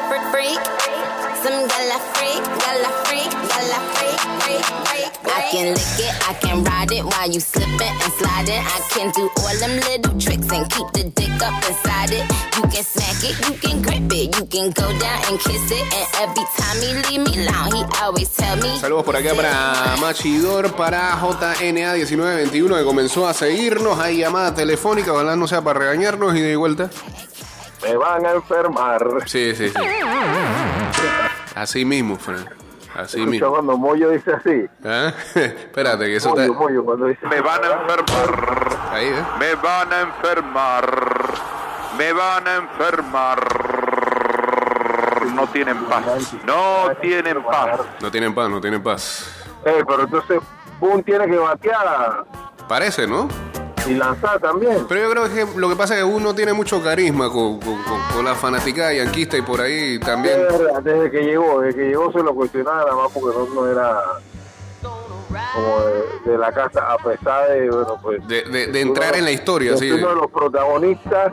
freak, 0.09 0.25
freak. 0.31 0.61
Some 1.43 1.67
gala 1.69 1.99
freak, 2.15 2.43
gala 2.45 2.91
freak, 3.05 3.31
gala 3.31 3.79
freak, 3.95 3.97
freak, 3.97 3.97
freak. 3.97 4.06
I 4.06 4.06
can 5.51 5.75
lick 5.75 5.99
it, 5.99 6.13
I 6.29 6.35
can 6.35 6.65
ride 6.65 6.93
it 6.93 7.05
while 7.05 7.31
you 7.31 7.41
slipping 7.41 7.95
and 8.03 8.13
sliding. 8.19 8.63
I 8.63 8.79
can 8.91 9.11
do 9.13 9.31
all 9.39 9.57
them 9.59 9.75
little 9.87 10.19
tricks 10.19 10.51
and 10.53 10.69
keep 10.71 10.89
the 10.93 11.05
dick 11.15 11.43
up 11.43 11.55
inside 11.69 12.13
it. 12.13 12.25
You 12.57 12.63
can 12.63 12.85
smack 12.85 13.21
it, 13.23 13.37
you 13.47 13.55
can 13.59 13.83
grip 13.83 14.13
it, 14.13 14.37
you 14.37 14.45
can 14.47 14.71
go 14.71 14.87
down 14.99 15.19
and 15.29 15.39
kiss 15.41 15.71
it. 15.71 15.85
And 15.95 16.07
every 16.25 16.47
time 16.57 16.79
he 16.83 16.91
leave 17.07 17.23
me 17.27 17.33
alone, 17.47 17.73
he 17.75 17.83
always 18.03 18.31
tell 18.31 18.57
me. 18.57 18.79
Saludos 18.79 19.05
por 19.05 19.17
acá 19.17 19.35
para 19.35 19.97
Machidor, 20.01 20.73
para 20.75 21.19
JNA1921 21.21 22.79
que 22.79 22.85
comenzó 22.85 23.27
a 23.27 23.35
seguirnos. 23.35 23.99
Hay 23.99 24.19
llamada 24.19 24.55
telefónica, 24.55 25.13
ojalá 25.13 25.37
no 25.37 25.47
sea 25.47 25.63
para 25.63 25.81
regañarnos 25.81 26.35
y 26.35 26.41
de 26.41 26.57
vuelta. 26.57 26.91
Me 27.83 27.97
van 27.97 28.27
a 28.27 28.33
enfermar. 28.33 29.07
Sí, 29.27 29.55
sí, 29.55 29.69
sí. 29.69 29.75
Así 31.55 31.85
mismo, 31.85 32.17
Fran. 32.17 32.66
Así 32.97 33.19
Escucha 33.19 33.31
mismo. 33.31 33.51
cuando 33.51 33.77
Moyo 33.77 34.11
dice 34.11 34.33
así. 34.33 34.67
¿Ah? 34.85 35.13
Espérate, 35.35 36.07
que 36.07 36.17
eso 36.17 36.31
Moyo, 36.31 36.43
está. 36.43 36.59
Moyo, 36.59 36.85
cuando 36.85 37.07
dice. 37.07 37.27
Me 37.27 37.41
van 37.41 37.61
a 37.65 37.67
enfermar. 37.73 38.69
Ahí, 38.91 39.07
¿eh? 39.09 39.25
Me 39.39 39.55
van 39.57 39.93
a 39.93 40.01
enfermar. 40.01 40.87
Me 41.99 42.13
van 42.13 42.49
a 42.49 42.55
enfermar. 42.57 43.39
No 45.35 45.47
tienen 45.49 45.85
paz. 45.85 46.33
No 46.47 46.97
tienen 47.01 47.43
paz. 47.43 47.81
No 48.01 48.11
tienen 48.11 48.35
paz, 48.35 48.49
no 48.49 48.61
tienen 48.61 48.83
paz. 48.83 49.45
Eh, 49.65 49.85
pero 49.87 50.03
entonces, 50.05 50.41
Boom 50.81 51.03
tiene 51.03 51.27
que 51.27 51.37
batear 51.37 52.25
Parece, 52.69 53.07
¿no? 53.07 53.29
Y 53.88 53.94
lanzar 53.94 54.38
también. 54.40 54.87
Pero 54.88 55.01
yo 55.03 55.11
creo 55.11 55.33
que 55.53 55.59
lo 55.59 55.68
que 55.68 55.77
pasa 55.77 55.94
es 55.94 56.01
que 56.01 56.05
uno 56.05 56.35
tiene 56.35 56.53
mucho 56.53 56.83
carisma 56.83 57.31
con, 57.31 57.61
con- 57.61 57.83
con- 57.85 58.01
con 58.14 58.25
la 58.25 58.35
fanaticada 58.35 58.92
yanquista 58.92 59.37
y 59.37 59.42
por 59.42 59.61
ahí 59.61 59.99
también. 60.01 60.37
Desde, 60.49 60.81
desde 60.83 61.11
que 61.11 61.22
llegó, 61.25 61.61
desde 61.61 61.79
que 61.81 61.87
llegó 61.88 62.11
se 62.12 62.18
lo 62.22 62.35
cuestionaba 62.35 62.79
nada 62.85 62.94
más 62.96 63.12
porque 63.12 63.38
no, 63.38 63.55
no 63.62 63.70
era 63.70 64.01
como 65.55 65.81
de, 66.25 66.31
de 66.33 66.38
la 66.38 66.53
casa, 66.53 66.92
a 66.92 66.96
pesar 66.99 67.49
de, 67.51 67.68
bueno, 67.70 67.99
pues. 68.03 68.27
De, 68.27 68.42
de- 68.42 68.66
de 68.68 68.81
entrar 68.81 69.16
en 69.16 69.25
la 69.25 69.31
historia, 69.33 69.75
es 69.75 69.81
sí. 69.81 69.90
uno 69.90 70.09
de 70.09 70.14
los 70.14 70.31
protagonistas, 70.31 71.33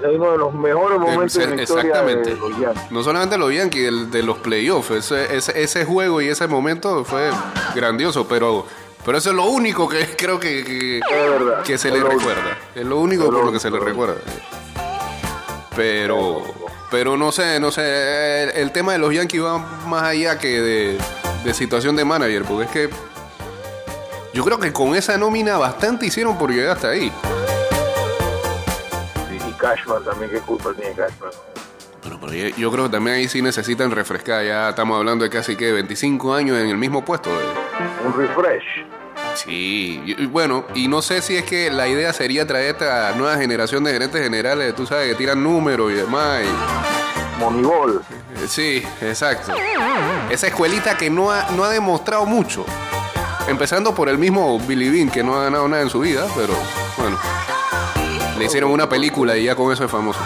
es 0.00 0.08
uno 0.16 0.32
de 0.32 0.38
los 0.38 0.52
mejores 0.54 0.98
momentos 0.98 1.34
de 1.34 1.46
la 1.56 1.62
historia 1.62 1.90
Exactamente. 1.90 2.30
de 2.30 2.36
los 2.36 2.58
Yankees. 2.58 2.90
No 2.90 3.02
solamente 3.02 3.38
los 3.38 3.52
Yankees, 3.54 4.10
de 4.10 4.22
los 4.22 4.38
playoffs. 4.38 4.90
Ese, 4.90 5.36
ese, 5.36 5.62
ese 5.62 5.84
juego 5.84 6.20
y 6.20 6.28
ese 6.28 6.46
momento 6.48 7.04
fue 7.04 7.30
grandioso, 7.74 8.26
pero, 8.26 8.66
pero 9.04 9.18
eso 9.18 9.30
es 9.30 9.36
lo 9.36 9.44
único 9.46 9.88
que 9.88 10.06
creo 10.16 10.38
que, 10.38 11.00
que, 11.64 11.78
se 11.78 11.90
le 11.90 12.02
recuerda. 12.02 12.58
Es 12.74 12.84
lo 12.84 12.98
único 12.98 13.24
Es 13.24 13.28
por 13.30 13.38
lo 13.38 13.44
lo 13.46 13.52
que 13.52 13.60
se 13.60 13.70
le 13.70 13.78
recuerda. 13.80 14.16
Pero, 15.74 16.42
pero 16.90 17.16
no 17.16 17.32
sé, 17.32 17.58
no 17.58 17.70
sé. 17.70 18.42
El, 18.44 18.50
el 18.50 18.72
tema 18.72 18.92
de 18.92 18.98
los 18.98 19.12
Yankees 19.12 19.42
va 19.42 19.58
más 19.58 20.02
allá 20.02 20.38
que 20.38 20.60
de, 20.60 20.98
de 21.44 21.54
situación 21.54 21.96
de 21.96 22.04
manager, 22.04 22.44
porque 22.44 22.64
es 22.64 22.70
que 22.70 22.90
yo 24.32 24.44
creo 24.44 24.58
que 24.58 24.72
con 24.72 24.94
esa 24.94 25.18
nómina 25.18 25.58
bastante 25.58 26.06
hicieron 26.06 26.38
por 26.38 26.50
llegar 26.50 26.76
hasta 26.76 26.88
ahí. 26.88 27.12
Y 29.30 29.52
Cashman 29.52 30.04
también, 30.04 30.30
qué 30.30 30.40
culpa 30.40 30.72
tiene 30.74 30.94
Cashman. 30.94 31.51
Bueno, 32.02 32.18
pero 32.20 32.32
yo, 32.32 32.48
yo 32.56 32.70
creo 32.72 32.84
que 32.84 32.90
también 32.90 33.16
ahí 33.16 33.28
sí 33.28 33.40
necesitan 33.42 33.90
refrescar. 33.90 34.44
Ya 34.44 34.70
estamos 34.70 34.98
hablando 34.98 35.22
de 35.24 35.30
casi 35.30 35.54
que 35.56 35.70
25 35.72 36.34
años 36.34 36.58
en 36.58 36.68
el 36.68 36.76
mismo 36.76 37.04
puesto. 37.04 37.30
eh. 37.30 38.04
Un 38.04 38.12
refresh. 38.16 38.62
Sí, 39.34 40.02
y- 40.04 40.26
bueno, 40.26 40.64
y 40.74 40.88
no 40.88 41.00
sé 41.00 41.22
si 41.22 41.36
es 41.36 41.44
que 41.44 41.70
la 41.70 41.88
idea 41.88 42.12
sería 42.12 42.46
traer 42.46 42.72
esta 42.72 43.12
nueva 43.12 43.36
generación 43.38 43.84
de 43.84 43.92
gerentes 43.92 44.20
generales, 44.22 44.74
tú 44.74 44.84
sabes, 44.84 45.08
que 45.10 45.14
tiran 45.14 45.42
números 45.42 45.90
y 45.92 45.94
demás. 45.94 46.42
y- 46.44 47.38
Moneyball. 47.40 48.02
eh, 48.36 48.46
sí, 48.46 48.82
exacto. 49.00 49.52
Esa 50.30 50.46
escuelita 50.48 50.96
que 50.96 51.08
no 51.08 51.30
ha, 51.30 51.50
no 51.52 51.64
ha 51.64 51.70
demostrado 51.70 52.26
mucho. 52.26 52.64
Empezando 53.48 53.94
por 53.94 54.08
el 54.08 54.18
mismo 54.18 54.58
Billy 54.60 54.90
Bean, 54.90 55.08
que 55.10 55.22
no 55.22 55.36
ha 55.36 55.44
ganado 55.44 55.66
nada 55.68 55.82
en 55.82 55.90
su 55.90 56.00
vida, 56.00 56.26
pero 56.36 56.54
bueno. 56.98 57.18
Le 58.38 58.44
hicieron 58.44 58.70
una 58.70 58.88
película 58.88 59.36
y 59.36 59.44
ya 59.44 59.54
con 59.54 59.72
eso 59.72 59.84
es 59.84 59.90
famoso. 59.90 60.20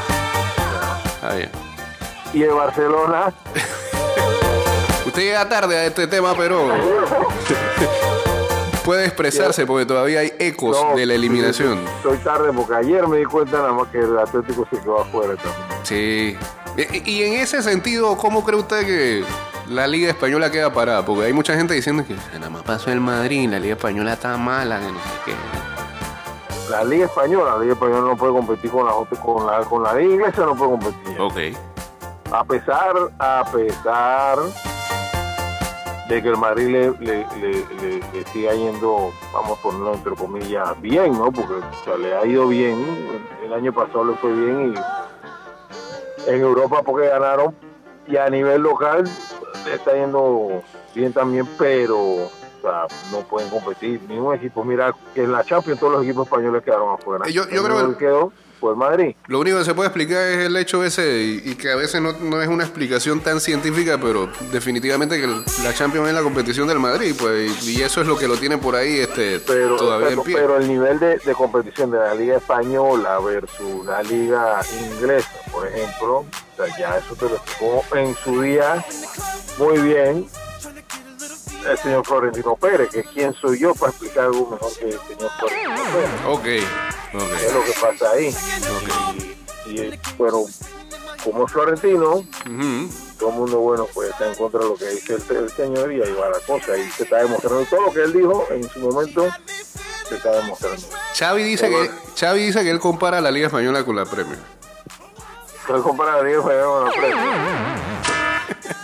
Está 1.15 1.35
bien. 1.35 1.51
Y 2.37 2.43
el 2.43 2.51
Barcelona, 2.51 3.33
Usted 5.07 5.23
llega 5.23 5.49
tarde 5.49 5.75
a 5.75 5.87
este 5.87 6.07
tema, 6.07 6.35
pero 6.37 6.69
puede 8.85 9.07
expresarse 9.07 9.65
porque 9.65 9.87
todavía 9.87 10.21
hay 10.21 10.35
ecos 10.39 10.77
No, 10.79 10.95
de 10.95 11.07
la 11.07 11.15
eliminación. 11.15 11.79
Estoy 11.97 12.19
tarde 12.19 12.53
porque 12.55 12.75
ayer 12.75 13.09
me 13.09 13.17
di 13.19 13.25
cuenta 13.25 13.57
nada 13.57 13.73
más 13.73 13.89
que 13.89 14.01
el 14.01 14.19
Atlético 14.19 14.67
se 14.71 14.79
quedó 14.81 15.01
afuera 15.01 15.35
también. 15.37 15.57
Sí. 15.85 16.37
Y, 16.77 17.11
y 17.11 17.23
en 17.23 17.41
ese 17.41 17.63
sentido, 17.63 18.19
¿cómo 18.19 18.45
cree 18.45 18.61
usted 18.61 18.85
que 18.85 19.25
la 19.69 19.87
Liga 19.87 20.11
Española 20.11 20.51
queda 20.53 20.71
parada? 20.75 21.07
Porque 21.07 21.25
hay 21.25 21.33
mucha 21.33 21.55
gente 21.57 21.73
diciendo 21.73 22.05
que 22.07 22.15
nada 22.35 22.51
más 22.51 22.65
pasó 22.65 22.91
el 22.93 23.01
Madrid, 23.01 23.49
la 23.49 23.59
Liga 23.61 23.77
Española 23.77 24.13
está 24.13 24.37
mala, 24.37 24.79
que 24.81 24.93
no 24.93 24.99
sé 24.99 25.09
qué. 25.25 26.71
La 26.71 26.85
Liga 26.85 27.07
Española, 27.07 27.53
la 27.57 27.63
Liga 27.63 27.73
Española 27.73 28.01
no 28.03 28.15
puede 28.15 28.33
competir 28.35 28.71
con 28.71 28.85
la, 28.85 28.93
con 28.93 29.47
la, 29.47 29.61
con 29.61 29.83
la 29.83 29.95
Liga 29.95 30.13
Inglesa, 30.13 30.43
no 30.45 30.55
puede 30.55 30.71
competir. 30.73 31.19
Ok. 31.19 31.57
A 32.33 32.45
pesar, 32.45 32.95
a 33.19 33.45
pesar 33.53 34.39
de 36.09 36.23
que 36.23 36.29
el 36.29 36.37
Madrid 36.37 36.69
le, 36.69 36.91
le, 37.01 37.27
le- 37.41 38.25
siga 38.33 38.53
yendo, 38.55 39.13
vamos 39.33 39.59
a 39.59 39.63
ponerlo 39.63 39.95
entre 39.95 40.15
comillas, 40.15 40.81
bien, 40.81 41.13
¿no? 41.13 41.33
Porque 41.33 41.55
o 41.55 41.85
sea, 41.85 41.97
le 41.97 42.15
ha 42.15 42.25
ido 42.27 42.47
bien. 42.49 42.85
El 43.45 43.53
año 43.53 43.73
pasado 43.73 44.05
le 44.05 44.15
fue 44.15 44.33
bien 44.33 44.75
y 44.75 46.31
en 46.31 46.41
Europa 46.41 46.83
porque 46.85 47.09
ganaron 47.09 47.55
y 48.07 48.17
a 48.17 48.29
nivel 48.29 48.63
local 48.63 49.05
le 49.65 49.75
está 49.75 49.95
yendo 49.95 50.63
bien 50.95 51.13
también, 51.13 51.47
pero 51.59 51.99
o 51.99 52.31
sea, 52.63 52.87
no 53.13 53.21
pueden 53.21 53.49
competir. 53.51 54.03
Ningún 54.09 54.35
equipo, 54.35 54.65
mira 54.65 54.93
que 55.15 55.25
en 55.25 55.33
la 55.33 55.45
Champions 55.45 55.79
todos 55.81 55.95
los 55.95 56.05
equipos 56.05 56.27
españoles 56.27 56.63
quedaron 56.63 56.93
afuera. 56.95 57.25
Eh, 57.29 57.33
yo- 57.33 57.49
yo 57.49 57.63
creo 57.65 57.91
que 57.93 57.97
quedó 57.99 58.33
fue 58.67 58.73
el 58.73 58.79
Madrid. 58.79 59.15
Lo 59.29 59.39
único 59.39 59.59
que 59.59 59.65
se 59.65 59.75
puede 59.75 59.89
explicar 59.89 60.27
es 60.27 60.47
el 60.47 60.57
hecho 60.57 60.83
ese 60.83 61.23
y, 61.23 61.51
y 61.51 61.55
que 61.55 61.71
a 61.71 61.77
veces 61.77 62.01
no, 62.01 62.13
no 62.13 62.43
es 62.43 62.49
una 62.49 62.65
explicación 62.65 63.21
tan 63.21 63.41
científica, 63.41 63.99
pero 64.01 64.29
definitivamente 64.51 65.21
que 65.21 65.27
la 65.63 65.73
Champions 65.73 66.09
es 66.09 66.15
la 66.15 66.23
competición 66.23 66.67
del 66.67 66.81
Madrid, 66.81 67.15
pues, 67.19 67.67
y 67.69 67.81
eso 67.83 68.01
es 68.01 68.09
lo 68.09 68.19
que 68.19 68.27
lo 68.27 68.37
tiene 68.37 68.59
por 68.59 68.75
ahí 68.75 68.99
este, 68.99 69.39
pero, 69.41 69.77
todavía 69.77 70.09
pero, 70.09 70.21
en 70.21 70.27
pie. 70.27 70.35
pero 70.37 70.57
el 70.57 70.67
nivel 70.67 70.99
de, 70.99 71.19
de 71.19 71.35
competición 71.35 71.93
de 71.93 71.99
la 71.99 72.15
liga 72.15 72.39
española 72.39 73.21
versus 73.21 73.87
la 73.87 74.03
liga 74.03 74.61
inglesa, 74.91 75.31
por 75.53 75.69
ejemplo, 75.69 76.19
o 76.19 76.27
sea, 76.57 76.77
ya 76.77 76.99
eso 76.99 77.15
te 77.15 77.29
lo 77.29 77.37
explicó 77.37 77.85
en 77.95 78.15
su 78.17 78.43
día 78.43 78.85
muy 79.59 79.79
bien 79.79 80.27
el 81.69 81.79
señor 81.79 82.07
Florentino 82.07 82.55
Pérez, 82.57 82.91
que 82.91 83.03
quién 83.03 83.33
soy 83.35 83.59
yo 83.59 83.75
para 83.75 83.91
explicar 83.91 84.27
algo 84.27 84.51
mejor 84.51 84.73
que 84.79 84.85
el 84.87 84.99
señor 85.01 85.31
Florentino 85.39 85.75
Pérez. 85.93 86.11
Ok, 86.29 87.06
¿Qué 87.19 87.35
ok. 87.35 87.43
es 87.43 87.53
lo 87.55 87.65
que 87.65 87.73
pasa 87.81 88.11
ahí? 88.13 88.37
Y, 89.67 89.81
y, 89.81 90.01
bueno, 90.17 90.45
como 91.25 91.47
es 91.47 91.53
Florentino, 91.53 92.25
todo 93.19 93.31
el 93.31 93.35
mundo, 93.35 93.59
bueno, 93.59 93.87
pues 93.93 94.11
está 94.11 94.29
en 94.29 94.35
contra 94.35 94.61
de 94.61 94.67
lo 94.67 94.77
que 94.77 94.87
dice 94.87 95.15
el, 95.15 95.37
el 95.37 95.51
señor 95.51 95.93
y 95.93 96.03
ahí 96.03 96.13
va 96.13 96.29
la 96.31 96.41
cosa. 96.47 96.77
Y 96.77 96.89
se 96.91 97.03
está 97.05 97.19
demostrando 97.19 97.65
todo 97.65 97.81
lo 97.87 97.93
que 97.93 98.03
él 98.03 98.13
dijo 98.13 98.47
en 98.51 98.69
su 98.69 98.79
momento, 98.81 99.27
se 100.09 100.17
está 100.17 100.31
demostrando. 100.41 100.83
Xavi 101.19 101.43
dice 101.43 101.69
que 101.69 101.91
Xavi 102.19 102.47
dice 102.47 102.63
que 102.63 102.71
él 102.71 102.79
compara 102.81 103.21
la 103.21 103.31
Liga 103.31 103.49
Española 103.49 103.85
con 103.85 103.97
la 103.97 104.05
Premier. 104.05 104.39
Él 105.69 105.83
compara 105.83 106.15
a 106.15 106.23
Diego 106.23 106.45
Fernández 106.45 106.67
con 106.67 106.85
la 106.85 106.93
prensa. 106.93 107.86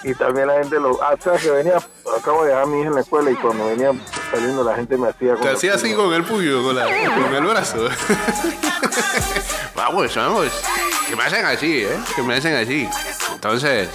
Y 0.05 0.15
también 0.15 0.49
la 0.49 0.55
gente 0.55 0.81
lo. 0.81 1.01
Ah, 1.03 1.15
sabes 1.23 1.43
que 1.43 1.51
venía, 1.51 1.77
acabo 2.19 2.43
de 2.43 2.49
dejar 2.49 2.65
a 2.65 2.67
mi 2.67 2.81
hija 2.81 2.89
en 2.89 2.95
la 2.95 3.01
escuela 3.03 3.31
y 3.31 3.35
cuando 3.37 3.67
venía 3.67 3.93
saliendo, 4.31 4.65
la 4.65 4.75
gente 4.75 4.97
me 4.97 5.09
hacía 5.09 5.37
Te 5.37 5.51
hacía 5.51 5.75
así 5.75 5.95
con 5.95 6.13
el 6.13 6.25
puño, 6.25 6.63
con, 6.63 6.75
la, 6.75 6.85
con 6.85 7.35
el 7.35 7.45
brazo. 7.45 7.79
vamos, 9.77 10.15
vamos. 10.17 10.47
Que 11.09 11.15
me 11.15 11.23
hacen 11.23 11.47
así, 11.47 11.85
¿eh? 11.85 11.97
Que 12.17 12.23
me 12.23 12.35
hacen 12.35 12.57
así. 12.57 12.89
Entonces, 13.33 13.89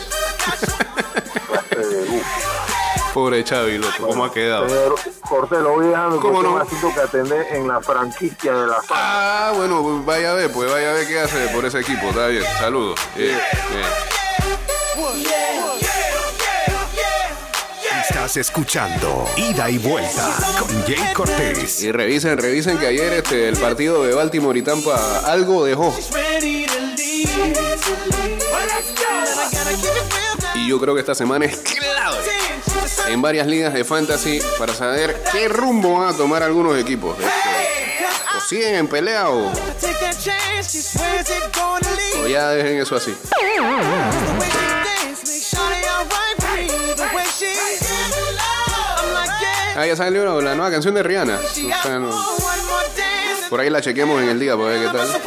pobre 3.14 3.44
Chavi, 3.44 3.78
loco, 3.78 4.08
¿cómo 4.08 4.26
ha 4.26 4.32
quedado? 4.32 4.70
Señor 4.70 4.96
Cortés, 5.28 5.60
lo 5.60 5.72
voy 5.72 5.88
dejando 5.88 6.22
¿Cómo 6.22 6.42
no? 6.42 6.66
que 6.66 7.02
atender 7.02 7.48
en 7.52 7.68
la 7.68 7.82
franquicia 7.82 8.54
de 8.54 8.68
la. 8.68 8.78
Ah, 8.92 9.52
bueno, 9.56 9.84
pues 9.84 10.06
vaya 10.06 10.32
a 10.32 10.36
ver, 10.36 10.52
pues 10.52 10.72
vaya 10.72 10.92
a 10.92 10.94
ver 10.94 11.08
qué 11.08 11.20
hace 11.20 11.50
por 11.50 11.66
ese 11.66 11.82
equipo. 11.82 12.10
Está 12.10 12.28
bien, 12.28 12.44
saludos. 12.60 12.98
Escuchando 18.36 19.26
Ida 19.38 19.70
y 19.70 19.78
Vuelta 19.78 20.36
con 20.60 20.68
Jay 20.84 21.14
Cortés. 21.14 21.82
Y 21.82 21.92
revisen, 21.92 22.38
revisen 22.38 22.78
que 22.78 22.88
ayer 22.88 23.14
este, 23.14 23.48
el 23.48 23.56
partido 23.56 24.04
de 24.04 24.14
Baltimore 24.14 24.58
y 24.60 24.62
Tampa 24.62 25.20
algo 25.26 25.64
dejó. 25.64 25.96
Y 30.56 30.68
yo 30.68 30.80
creo 30.80 30.94
que 30.94 31.00
esta 31.00 31.16
semana 31.16 31.46
es 31.46 31.58
clave 31.58 32.18
en 33.08 33.22
varias 33.22 33.48
ligas 33.48 33.74
de 33.74 33.86
fantasy 33.86 34.40
para 34.60 34.74
saber 34.74 35.24
qué 35.32 35.48
rumbo 35.48 36.00
van 36.00 36.14
a 36.14 36.18
tomar 36.18 36.44
algunos 36.44 36.78
equipos. 36.78 37.18
Este, 37.18 38.06
o 38.38 38.42
siguen 38.42 38.76
en 38.76 38.88
pelea 38.88 39.30
o, 39.30 39.52
o 42.24 42.28
ya 42.28 42.50
dejen 42.50 42.80
eso 42.82 42.96
así. 42.98 43.16
Ah, 49.78 49.86
ya 49.86 49.96
salió 49.96 50.42
la 50.42 50.56
nueva 50.56 50.72
canción 50.72 50.96
de 50.96 51.04
Rihanna. 51.04 51.40
Por 53.48 53.60
ahí 53.60 53.70
la 53.70 53.80
chequemos 53.80 54.20
en 54.24 54.30
el 54.30 54.40
día 54.40 54.58
para 54.58 54.70
ver 54.70 54.82
qué 54.82 54.98
tal. 54.98 55.22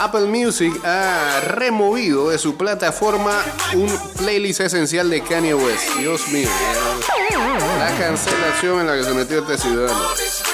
Apple 0.00 0.26
Music 0.26 0.74
ha 0.84 1.40
removido 1.46 2.30
de 2.30 2.38
su 2.38 2.56
plataforma 2.56 3.40
un 3.74 3.96
playlist 4.16 4.60
esencial 4.60 5.08
de 5.08 5.22
Kanye 5.22 5.54
West. 5.54 5.88
Dios 5.98 6.26
mío. 6.28 6.48
La 7.78 7.96
cancelación 7.96 8.80
en 8.80 8.86
la 8.88 8.96
que 8.96 9.04
se 9.04 9.14
metió 9.14 9.38
este 9.38 9.56
ciudadano. 9.56 10.53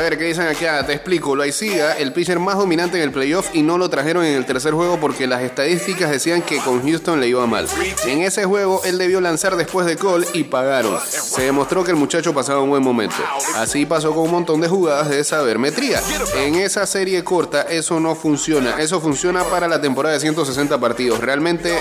A 0.00 0.02
ver, 0.02 0.16
¿qué 0.16 0.24
dicen 0.24 0.46
aquí? 0.46 0.64
Ah, 0.64 0.82
te 0.86 0.94
explico. 0.94 1.36
Lo 1.36 1.44
Siga, 1.52 1.92
el 1.98 2.14
pitcher 2.14 2.38
más 2.38 2.56
dominante 2.56 2.96
en 2.96 3.02
el 3.02 3.10
playoff 3.12 3.50
y 3.52 3.60
no 3.60 3.76
lo 3.76 3.90
trajeron 3.90 4.24
en 4.24 4.34
el 4.34 4.46
tercer 4.46 4.72
juego 4.72 4.98
porque 4.98 5.26
las 5.26 5.42
estadísticas 5.42 6.10
decían 6.10 6.40
que 6.40 6.56
con 6.60 6.82
Houston 6.82 7.20
le 7.20 7.28
iba 7.28 7.46
mal. 7.46 7.68
En 8.06 8.22
ese 8.22 8.46
juego, 8.46 8.80
él 8.84 8.96
debió 8.96 9.20
lanzar 9.20 9.56
después 9.56 9.84
de 9.86 9.96
Cole 9.96 10.26
y 10.32 10.44
pagaron. 10.44 10.98
Se 11.06 11.42
demostró 11.42 11.84
que 11.84 11.90
el 11.90 11.98
muchacho 11.98 12.32
pasaba 12.32 12.62
un 12.62 12.70
buen 12.70 12.82
momento. 12.82 13.16
Así 13.56 13.84
pasó 13.84 14.14
con 14.14 14.24
un 14.24 14.30
montón 14.30 14.62
de 14.62 14.68
jugadas 14.68 15.10
de 15.10 15.22
sabermetría. 15.22 16.00
En 16.34 16.54
esa 16.54 16.86
serie 16.86 17.22
corta, 17.22 17.60
eso 17.62 18.00
no 18.00 18.14
funciona. 18.14 18.80
Eso 18.80 19.02
funciona 19.02 19.44
para 19.44 19.68
la 19.68 19.82
temporada 19.82 20.14
de 20.14 20.20
160 20.20 20.80
partidos. 20.80 21.20
Realmente 21.20 21.78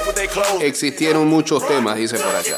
existieron 0.60 1.25
muchos 1.25 1.65
temas, 1.65 1.95
dice 1.95 2.17
por 2.17 2.36
acá. 2.36 2.58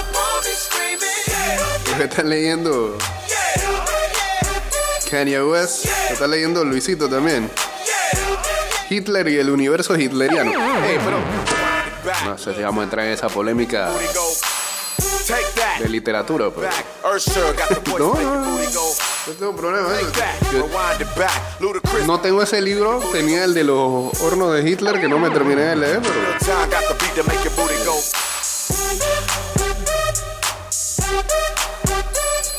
lo 1.91 1.97
que 1.97 2.03
estás 2.05 2.25
leyendo 2.25 2.97
Kanye 5.09 5.43
West, 5.43 5.85
lo 5.85 6.13
está 6.13 6.27
leyendo 6.27 6.63
Luisito 6.63 7.09
también. 7.09 7.49
Hitler 8.89 9.27
y 9.27 9.37
el 9.37 9.49
universo 9.49 9.97
hitleriano. 9.97 10.51
Ey, 10.51 10.99
pero 11.03 11.19
no 12.25 12.37
sé 12.37 12.53
si 12.55 12.61
vamos 12.61 12.81
a 12.81 12.83
entrar 12.85 13.05
en 13.05 13.13
esa 13.13 13.27
polémica 13.29 13.89
de 15.79 15.89
literatura, 15.89 16.49
pero 16.53 16.69
No, 17.99 18.13
no, 18.15 18.57
tengo 19.37 19.55
problema. 19.55 19.89
no 22.05 22.19
tengo 22.21 22.41
ese 22.41 22.61
libro, 22.61 22.99
tenía 23.11 23.43
el 23.43 23.53
de 23.53 23.63
los 23.65 24.19
hornos 24.21 24.53
de 24.53 24.69
Hitler 24.69 24.99
que 24.99 25.07
no 25.07 25.19
me 25.19 25.29
terminé 25.29 25.61
de 25.61 25.75
leer, 25.75 26.01
pero 26.01 26.15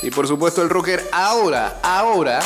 Y 0.03 0.11
por 0.11 0.27
supuesto 0.27 0.63
el 0.63 0.69
rocker 0.69 1.09
ahora, 1.13 1.79
ahora, 1.83 2.41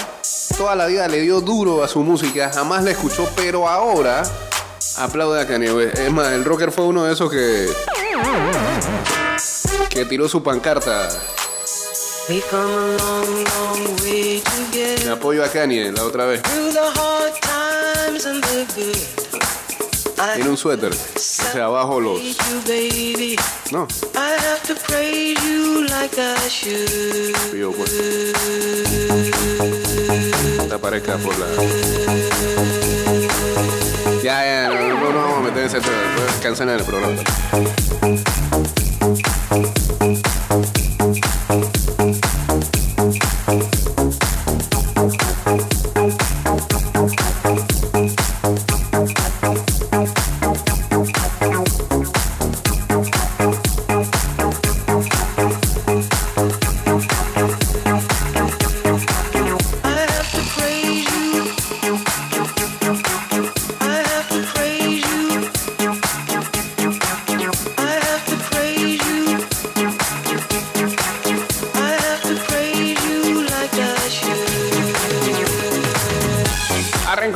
toda 0.59 0.77
la 0.77 0.87
vida 0.87 1.09
le 1.09 1.23
dio 1.23 1.41
duro 1.41 1.83
a 1.83 1.89
su 1.89 2.01
música, 2.01 2.51
jamás 2.53 2.85
la 2.85 2.91
escuchó, 2.91 3.29
pero 3.35 3.67
ahora 3.67 4.23
aplaude 4.99 5.41
a 5.41 5.47
Kanye 5.47 5.73
West. 5.73 5.99
Es 5.99 6.13
más, 6.13 6.33
el 6.33 6.45
rocker 6.45 6.71
fue 6.71 6.85
uno 6.85 7.05
de 7.05 7.15
esos 7.15 7.31
que 7.31 7.69
que 9.89 10.05
tiró 10.05 10.29
su 10.29 10.43
pancarta 10.43 11.09
en 15.03 15.09
apoyo 15.09 15.45
a 15.45 15.49
Kanye 15.49 15.93
la 15.93 16.05
otra 16.05 16.27
vez. 16.27 16.43
Tiene 20.35 20.51
un 20.51 20.57
suéter, 20.57 20.93
o 20.93 21.19
sea, 21.19 21.67
abajo 21.67 22.01
los... 22.01 22.21
No, 23.71 23.87
yo 27.55 27.73
pues. 27.73 27.93
Te 30.69 30.75
aparezca 30.75 31.17
por 31.19 31.39
la... 31.39 31.47
Ya, 34.23 34.45
ya, 34.45 34.69
no, 34.69 34.89
no, 34.89 35.13
no 35.13 35.21
vamos 35.21 35.39
a 35.39 35.41
meter 35.41 35.65
ese 35.65 35.81
tema, 35.81 35.97
después 36.17 36.41
cancelan 36.43 36.79
el 36.79 36.85
programa. 36.85 37.23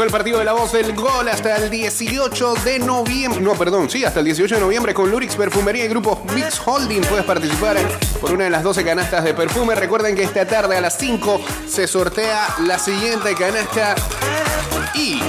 El 0.02 0.10
partido 0.10 0.38
de 0.38 0.46
la 0.46 0.54
voz 0.54 0.72
del 0.72 0.94
gol 0.94 1.28
hasta 1.28 1.56
el 1.56 1.68
18 1.68 2.54
de 2.64 2.78
noviembre. 2.78 3.40
No, 3.40 3.52
perdón, 3.54 3.90
sí, 3.90 4.02
hasta 4.02 4.20
el 4.20 4.24
18 4.24 4.54
de 4.54 4.60
noviembre 4.60 4.94
con 4.94 5.10
Lurix 5.10 5.36
Perfumería 5.36 5.84
y 5.84 5.88
Grupo 5.88 6.22
Mix 6.34 6.60
Holding. 6.64 7.02
Puedes 7.02 7.26
participar 7.26 7.76
por 8.18 8.32
una 8.32 8.44
de 8.44 8.50
las 8.50 8.62
12 8.62 8.82
canastas 8.82 9.24
de 9.24 9.34
perfume. 9.34 9.74
Recuerden 9.74 10.16
que 10.16 10.22
esta 10.22 10.46
tarde 10.46 10.76
a 10.76 10.80
las 10.80 10.96
5 10.96 11.42
se 11.68 11.86
sortea 11.86 12.48
la 12.66 12.78
siguiente 12.78 13.34
canasta 13.34 13.94
y 14.94 15.20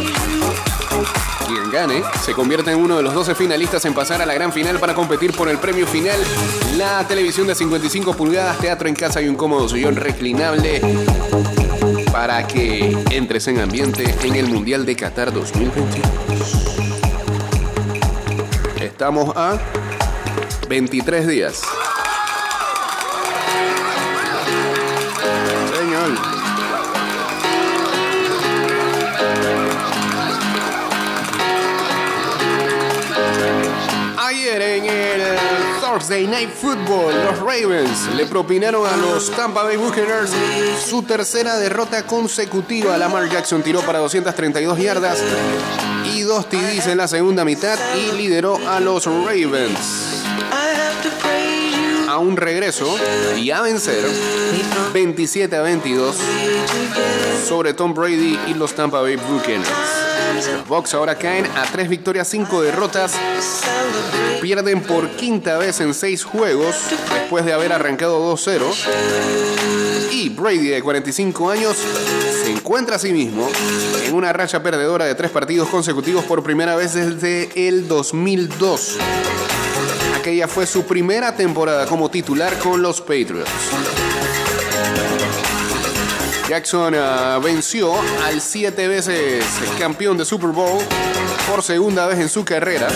quien 1.47 1.71
gane 1.71 2.01
se 2.23 2.33
convierte 2.33 2.71
en 2.71 2.77
uno 2.77 2.95
de 2.95 3.03
los 3.03 3.13
12 3.13 3.35
finalistas 3.35 3.83
en 3.83 3.93
pasar 3.93 4.21
a 4.21 4.25
la 4.25 4.33
gran 4.33 4.53
final 4.53 4.79
para 4.79 4.95
competir 4.95 5.35
por 5.35 5.49
el 5.49 5.57
premio 5.57 5.85
final. 5.85 6.19
La 6.77 7.05
televisión 7.05 7.45
de 7.45 7.55
55 7.55 8.13
pulgadas, 8.15 8.57
teatro 8.59 8.87
en 8.87 8.95
casa 8.95 9.21
y 9.21 9.27
un 9.27 9.35
cómodo 9.35 9.67
sillón 9.67 9.97
reclinable 9.97 10.81
para 12.11 12.45
que 12.45 12.97
entres 13.11 13.47
en 13.47 13.59
ambiente 13.59 14.03
en 14.23 14.35
el 14.35 14.47
Mundial 14.47 14.85
de 14.85 14.95
Qatar 14.95 15.31
2022. 15.31 16.01
Estamos 18.81 19.35
a 19.35 19.57
23 20.67 21.27
días. 21.27 21.61
Señor. 25.73 26.17
Ayer 34.17 34.61
en 34.61 34.85
el 34.85 35.40
Thursday 36.01 36.25
Night 36.25 36.49
Football, 36.49 37.13
los 37.13 37.39
Ravens 37.41 38.07
le 38.15 38.25
propinaron 38.25 38.87
a 38.87 38.97
los 38.97 39.29
Tampa 39.29 39.61
Bay 39.61 39.77
Buccaneers 39.77 40.31
su 40.83 41.03
tercera 41.03 41.57
derrota 41.57 42.07
consecutiva. 42.07 42.97
Lamar 42.97 43.29
Jackson 43.29 43.61
tiró 43.61 43.81
para 43.81 43.99
232 43.99 44.79
yardas 44.79 45.19
y 46.15 46.21
dos 46.21 46.49
TDs 46.49 46.87
en 46.87 46.97
la 46.97 47.07
segunda 47.07 47.45
mitad 47.45 47.77
y 47.95 48.13
lideró 48.13 48.57
a 48.67 48.79
los 48.79 49.05
Ravens 49.05 50.23
a 52.09 52.17
un 52.17 52.35
regreso 52.35 52.97
y 53.37 53.51
a 53.51 53.61
vencer 53.61 54.03
27 54.93 55.55
a 55.55 55.61
22 55.61 56.15
sobre 57.47 57.75
Tom 57.75 57.93
Brady 57.93 58.39
y 58.47 58.55
los 58.55 58.73
Tampa 58.73 59.01
Bay 59.01 59.17
Buccaneers. 59.17 60.10
Los 60.33 60.67
Bucks 60.67 60.93
ahora 60.93 61.15
caen 61.15 61.45
a 61.45 61.63
tres 61.71 61.89
victorias, 61.89 62.27
cinco 62.27 62.61
derrotas. 62.61 63.13
Pierden 64.41 64.81
por 64.81 65.09
quinta 65.11 65.57
vez 65.57 65.81
en 65.81 65.93
seis 65.93 66.23
juegos 66.23 66.75
después 67.13 67.43
de 67.45 67.53
haber 67.53 67.73
arrancado 67.73 68.33
2-0. 68.33 68.61
Y 70.11 70.29
Brady, 70.29 70.69
de 70.69 70.81
45 70.81 71.49
años, 71.49 71.75
se 72.43 72.51
encuentra 72.51 72.95
a 72.95 72.99
sí 72.99 73.11
mismo 73.11 73.49
en 74.05 74.13
una 74.13 74.31
racha 74.31 74.63
perdedora 74.63 75.05
de 75.05 75.15
tres 75.15 75.31
partidos 75.31 75.67
consecutivos 75.67 76.23
por 76.23 76.43
primera 76.43 76.75
vez 76.75 76.93
desde 76.93 77.67
el 77.67 77.87
2002. 77.87 78.97
Aquella 80.17 80.47
fue 80.47 80.65
su 80.65 80.83
primera 80.83 81.35
temporada 81.35 81.85
como 81.87 82.09
titular 82.09 82.57
con 82.59 82.81
los 82.81 83.01
Patriots. 83.01 83.49
Jackson 86.51 86.93
ah, 86.97 87.39
venció 87.41 87.93
al 88.25 88.41
siete 88.41 88.85
veces 88.89 89.45
campeón 89.79 90.17
de 90.17 90.25
Super 90.25 90.49
Bowl 90.49 90.83
por 91.49 91.63
segunda 91.63 92.05
vez 92.07 92.19
en 92.19 92.27
su 92.27 92.43
carrera. 92.43 92.89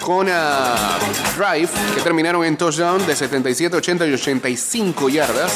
Con 0.00 0.30
a 0.30 0.98
drive 1.36 1.68
que 1.94 2.00
terminaron 2.00 2.46
en 2.46 2.56
touchdown 2.56 3.06
de 3.06 3.14
77, 3.14 3.76
80 3.76 4.06
y 4.06 4.12
85 4.14 5.10
yardas. 5.10 5.52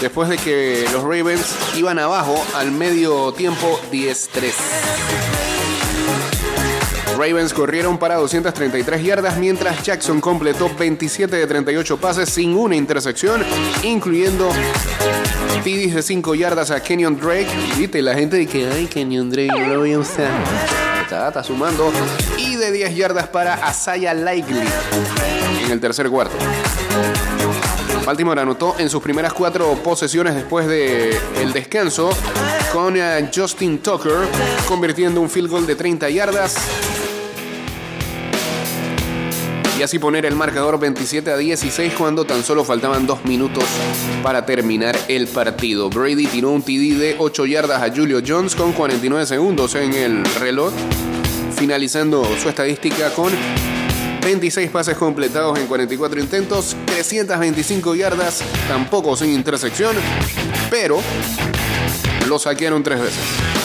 Después 0.00 0.28
de 0.28 0.36
que 0.36 0.86
los 0.92 1.02
Ravens 1.02 1.56
iban 1.76 1.98
abajo 1.98 2.40
al 2.54 2.70
medio 2.70 3.32
tiempo 3.32 3.80
10-3. 3.90 5.29
Ravens 7.20 7.52
corrieron 7.52 7.98
para 7.98 8.14
233 8.14 9.04
yardas 9.04 9.36
mientras 9.36 9.82
Jackson 9.82 10.22
completó 10.22 10.74
27 10.74 11.36
de 11.36 11.46
38 11.46 11.98
pases 11.98 12.30
sin 12.30 12.54
una 12.54 12.74
intersección, 12.74 13.44
incluyendo 13.82 14.48
TDs 15.62 15.96
de 15.96 16.02
5 16.02 16.34
yardas 16.34 16.70
a 16.70 16.82
Kenyon 16.82 17.20
Drake. 17.20 17.50
Viste, 17.76 18.00
la 18.00 18.14
gente 18.14 18.46
que, 18.46 18.66
ay, 18.70 18.86
Kenyon 18.86 19.28
Drake, 19.28 19.52
no 19.52 19.66
lo 19.66 19.80
voy 19.80 19.92
a 19.92 19.98
usar. 19.98 20.30
Está, 21.02 21.28
está 21.28 21.44
sumando. 21.44 21.92
Y 22.38 22.56
de 22.56 22.72
10 22.72 22.96
yardas 22.96 23.28
para 23.28 23.52
Asaya 23.52 24.14
Likely 24.14 24.66
en 25.66 25.70
el 25.70 25.78
tercer 25.78 26.08
cuarto. 26.08 26.36
Baltimore 28.06 28.40
anotó 28.40 28.76
en 28.78 28.88
sus 28.88 29.02
primeras 29.02 29.34
cuatro 29.34 29.74
posesiones 29.84 30.34
después 30.34 30.66
del 30.66 31.14
el 31.36 31.52
descanso 31.52 32.10
con 32.72 32.96
eh, 32.96 33.28
Justin 33.34 33.80
Tucker 33.80 34.26
convirtiendo 34.66 35.20
un 35.20 35.28
field 35.28 35.50
goal 35.50 35.66
de 35.66 35.76
30 35.76 36.08
yardas 36.08 36.56
y 39.80 39.82
así 39.82 39.98
poner 39.98 40.26
el 40.26 40.36
marcador 40.36 40.78
27 40.78 41.30
a 41.30 41.38
16 41.38 41.94
cuando 41.94 42.26
tan 42.26 42.44
solo 42.44 42.64
faltaban 42.64 43.06
dos 43.06 43.24
minutos 43.24 43.64
para 44.22 44.44
terminar 44.44 44.94
el 45.08 45.26
partido. 45.26 45.88
Brady 45.88 46.26
tiró 46.26 46.50
un 46.50 46.60
TD 46.60 46.98
de 46.98 47.16
8 47.18 47.46
yardas 47.46 47.82
a 47.82 47.90
Julio 47.90 48.20
Jones 48.26 48.54
con 48.54 48.74
49 48.74 49.24
segundos 49.24 49.74
en 49.76 49.94
el 49.94 50.22
reloj, 50.34 50.70
finalizando 51.56 52.28
su 52.42 52.50
estadística 52.50 53.08
con 53.14 53.32
26 54.22 54.70
pases 54.70 54.98
completados 54.98 55.58
en 55.58 55.66
44 55.66 56.20
intentos, 56.20 56.76
325 56.84 57.94
yardas, 57.94 58.42
tampoco 58.68 59.16
sin 59.16 59.30
intersección, 59.30 59.96
pero 60.68 61.00
lo 62.28 62.38
saquearon 62.38 62.82
tres 62.82 63.00
veces. 63.00 63.59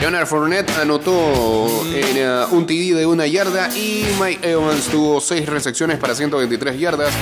Leonard 0.00 0.26
Fournette 0.26 0.70
anotó 0.80 1.84
en 1.92 2.26
uh, 2.26 2.54
un 2.56 2.66
TD 2.66 2.96
de 2.96 3.04
una 3.04 3.26
yarda 3.26 3.68
y 3.76 4.06
Mike 4.18 4.50
Evans 4.50 4.86
tuvo 4.86 5.20
seis 5.20 5.46
recepciones 5.46 5.98
para 5.98 6.14
123 6.14 6.80
yardas 6.80 7.12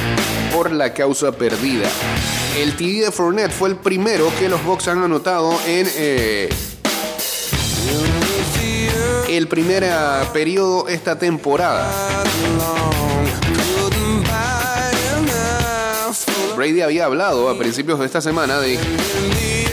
por 0.53 0.71
la 0.71 0.95
causa 0.95 1.33
perdida. 1.33 1.89
El 2.57 2.77
TD 2.77 3.07
de 3.07 3.11
Fournette 3.11 3.51
fue 3.51 3.71
el 3.71 3.77
primero 3.77 4.31
que 4.39 4.49
los 4.49 4.65
Bucks 4.65 4.87
han 4.87 5.03
anotado 5.03 5.59
en 5.67 5.89
eh, 5.97 6.49
el 9.29 9.49
primer 9.49 9.83
uh, 9.83 10.33
periodo 10.33 10.87
esta 10.87 11.19
temporada. 11.19 11.91
Brady 16.57 16.81
había 16.83 17.07
hablado 17.07 17.49
a 17.49 17.59
principios 17.59 17.99
de 17.99 18.07
esta 18.07 18.21
semana 18.21 18.61
de 18.61 18.79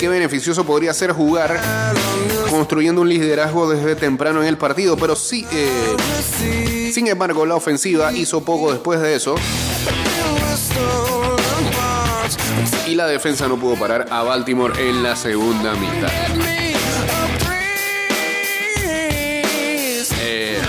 beneficioso 0.07 0.65
podría 0.65 0.93
ser 0.93 1.11
jugar 1.11 1.59
construyendo 2.49 3.01
un 3.01 3.09
liderazgo 3.09 3.69
desde 3.69 3.95
temprano 3.95 4.41
en 4.41 4.47
el 4.47 4.57
partido, 4.57 4.97
pero 4.97 5.15
sí, 5.15 5.45
eh, 5.51 6.91
sin 6.93 7.07
embargo, 7.07 7.45
la 7.45 7.55
ofensiva 7.55 8.13
hizo 8.13 8.43
poco 8.43 8.71
después 8.71 9.01
de 9.01 9.15
eso. 9.15 9.35
Y 12.87 12.95
la 12.95 13.07
defensa 13.07 13.47
no 13.47 13.57
pudo 13.57 13.75
parar 13.75 14.07
a 14.09 14.23
Baltimore 14.23 14.73
en 14.89 15.03
la 15.03 15.15
segunda 15.15 15.73
mitad. 15.73 16.11
Eh, 20.21 20.61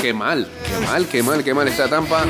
qué 0.00 0.12
mal, 0.12 0.48
qué 0.66 0.86
mal, 0.86 1.06
qué 1.06 1.22
mal, 1.22 1.44
qué 1.44 1.54
mal 1.54 1.68
está 1.68 1.88
Tampa. 1.88 2.24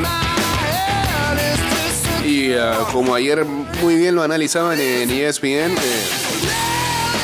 Y 2.25 2.55
uh, 2.55 2.85
como 2.93 3.15
ayer 3.15 3.45
muy 3.83 3.97
bien 3.97 4.15
lo 4.15 4.23
analizaban 4.23 4.79
en 4.81 5.11
ESPN, 5.11 5.73
eh, 5.73 5.77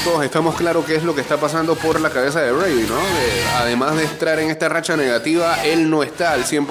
todos 0.04 0.24
estamos 0.24 0.56
claros 0.56 0.84
qué 0.84 0.96
es 0.96 1.04
lo 1.04 1.14
que 1.14 1.20
está 1.20 1.36
pasando 1.36 1.76
por 1.76 2.00
la 2.00 2.10
cabeza 2.10 2.40
de 2.40 2.50
Brady, 2.50 2.86
¿no? 2.88 2.98
además 3.58 3.96
de 3.96 4.04
estar 4.04 4.38
en 4.40 4.50
esta 4.50 4.68
racha 4.68 4.96
negativa, 4.96 5.64
él 5.64 5.88
no 5.88 6.02
está 6.02 6.32
al 6.32 6.44
100% 6.44 6.66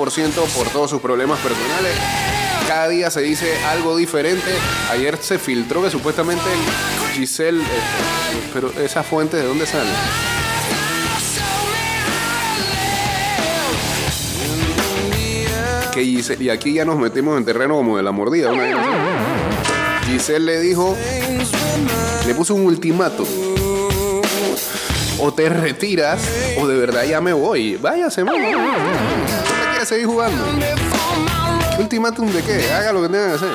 por 0.56 0.68
todos 0.70 0.90
sus 0.90 1.02
problemas 1.02 1.40
personales. 1.40 1.94
Cada 2.68 2.90
día 2.90 3.10
se 3.10 3.22
dice 3.22 3.58
algo 3.68 3.96
diferente. 3.96 4.52
Ayer 4.92 5.18
se 5.22 5.40
filtró 5.40 5.82
que 5.82 5.90
supuestamente 5.90 6.44
Giselle, 7.14 7.62
eh, 7.62 7.66
pero 8.54 8.72
esa 8.82 9.04
fuente 9.04 9.38
de 9.38 9.44
dónde 9.44 9.66
sale? 9.66 9.90
Que 15.94 16.04
Giselle, 16.04 16.44
y 16.44 16.50
aquí 16.50 16.74
ya 16.74 16.84
nos 16.84 16.98
metemos 16.98 17.38
en 17.38 17.46
terreno 17.46 17.76
como 17.76 17.96
de 17.96 18.04
la 18.04 18.12
mordida. 18.12 18.52
Una 18.52 19.57
Giselle 20.08 20.46
le 20.46 20.60
dijo, 20.62 20.96
le 22.26 22.34
puso 22.34 22.56
un 22.56 22.66
ultimato. 22.66 23.26
O 25.20 25.34
te 25.34 25.50
retiras 25.50 26.22
o 26.60 26.68
de 26.68 26.78
verdad 26.78 27.04
ya 27.04 27.20
me 27.20 27.34
voy. 27.34 27.76
Váyase, 27.76 28.24
¿No 28.24 28.32
quiere 28.32 29.86
seguir 29.86 30.06
jugando? 30.06 30.44
¿Ultimátum 31.78 32.32
de 32.32 32.42
qué? 32.42 32.72
Haga 32.72 32.94
lo 32.94 33.02
que 33.02 33.10
tenga 33.10 33.28
que 33.28 33.34
hacer. 33.34 33.50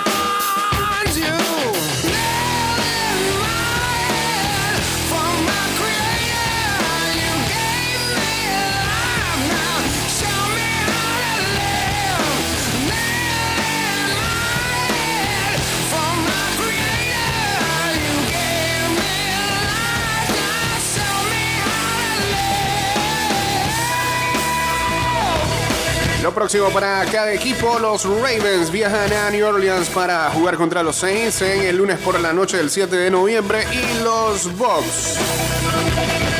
Próximo 26.42 26.70
para 26.70 27.04
cada 27.04 27.32
equipo, 27.32 27.78
los 27.78 28.02
Ravens 28.04 28.72
viajan 28.72 29.12
a 29.12 29.30
New 29.30 29.46
Orleans 29.46 29.88
para 29.90 30.28
jugar 30.30 30.56
contra 30.56 30.82
los 30.82 30.96
Saints 30.96 31.40
en 31.40 31.62
el 31.62 31.76
lunes 31.76 32.00
por 32.00 32.18
la 32.18 32.32
noche 32.32 32.56
del 32.56 32.68
7 32.68 32.96
de 32.96 33.12
noviembre 33.12 33.64
y 33.70 34.02
los 34.02 34.52
Bucks 34.56 35.18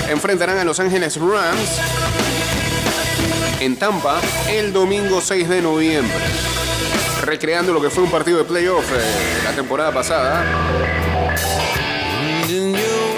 enfrentarán 0.09 0.59
a 0.59 0.65
Los 0.65 0.81
Ángeles 0.81 1.17
Rams 1.21 1.81
en 3.61 3.77
Tampa 3.77 4.21
el 4.51 4.73
domingo 4.73 5.21
6 5.21 5.49
de 5.49 5.63
noviembre. 5.63 6.19
Recreando 7.25 7.73
lo 7.73 7.81
que 7.81 7.89
fue 7.89 8.03
un 8.03 8.11
partido 8.11 8.39
de 8.39 8.45
playoff 8.45 8.91
eh, 8.93 9.45
la 9.45 9.53
temporada 9.53 9.93
pasada. 9.93 10.45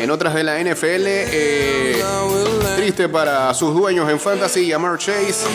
En 0.02 0.10
otras 0.10 0.34
de 0.34 0.44
la 0.44 0.60
NFL, 0.60 1.06
eh, 1.06 2.04
triste 2.84 3.08
para 3.08 3.54
sus 3.54 3.72
dueños 3.72 4.10
en 4.10 4.20
Fantasy, 4.20 4.66
Yamar 4.66 4.98
Chase 4.98 5.46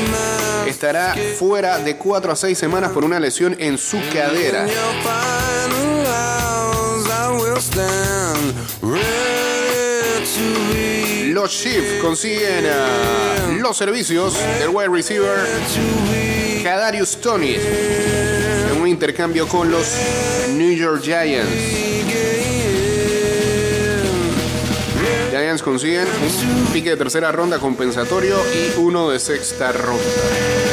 estará 0.66 1.16
fuera 1.38 1.78
de 1.78 1.96
4 1.96 2.32
a 2.32 2.36
6 2.36 2.58
semanas 2.58 2.92
por 2.92 3.06
una 3.06 3.20
lesión 3.20 3.56
en 3.60 3.78
su 3.78 4.00
cadera. 4.12 4.66
Los 11.28 11.52
Chiefs 11.52 12.02
consiguen 12.02 12.66
ah, 12.66 13.60
los 13.60 13.78
servicios 13.78 14.34
del 14.58 14.70
wide 14.70 14.90
receiver 14.90 15.38
Kadarius 16.64 17.22
Tony 17.22 17.58
en 18.72 18.82
un 18.82 18.88
intercambio 18.88 19.48
con 19.48 19.70
los 19.70 19.86
New 20.56 20.72
York 20.72 21.04
Giants. 21.04 21.99
Consiguen 25.58 26.08
un 26.08 26.66
pique 26.72 26.92
de 26.92 26.98
tercera 26.98 27.32
ronda 27.32 27.58
compensatorio 27.58 28.38
y 28.54 28.80
uno 28.80 29.10
de 29.10 29.18
sexta 29.20 29.72
ronda. 29.72 30.69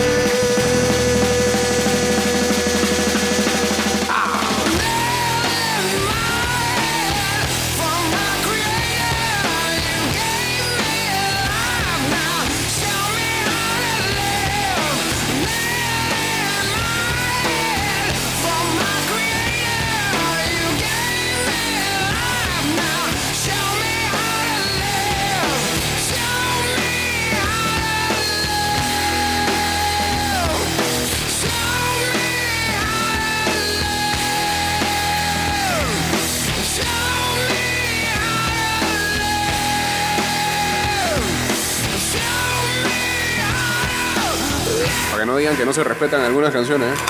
No 45.36 45.40
digan 45.40 45.56
que 45.58 45.66
no 45.66 45.72
se 45.74 45.84
respetan 45.84 46.22
algunas 46.22 46.50
canciones. 46.50 46.88
¿eh? 46.88 47.02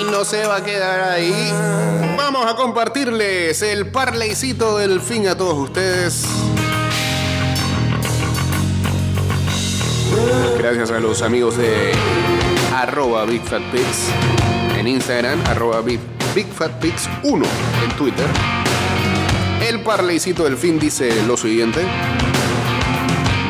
Y 0.00 0.04
no 0.10 0.24
se 0.24 0.46
va 0.46 0.56
a 0.56 0.64
quedar 0.64 1.10
ahí. 1.10 1.52
Vamos 2.16 2.50
a 2.50 2.56
compartirles 2.56 3.60
el 3.60 3.90
parleycito 3.90 4.78
del 4.78 5.02
fin 5.02 5.28
a 5.28 5.36
todos 5.36 5.58
ustedes. 5.58 6.24
Gracias 10.56 10.90
a 10.90 11.00
los 11.00 11.20
amigos 11.20 11.58
de 11.58 11.92
arroba 12.74 13.26
Big 13.26 13.42
Fat 13.42 13.60
Pigs 13.70 14.08
en 14.78 14.88
Instagram, 14.88 15.38
arroba 15.46 15.82
Big, 15.82 16.00
Big 16.34 16.46
Fat 16.46 16.72
Pigs 16.80 17.08
1 17.22 17.44
en 17.84 17.96
Twitter. 17.96 18.26
El 19.68 19.80
parleycito 19.82 20.44
del 20.44 20.56
fin 20.56 20.78
dice 20.78 21.22
lo 21.26 21.36
siguiente. 21.36 21.80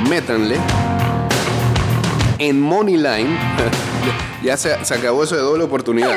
Métanle 0.09 0.59
en 2.39 2.61
Money 2.61 2.97
Line. 2.97 3.39
ya 4.43 4.57
se, 4.57 4.85
se 4.85 4.95
acabó 4.95 5.23
eso 5.23 5.37
de 5.37 5.43
doble 5.43 5.63
oportunidad. 5.63 6.17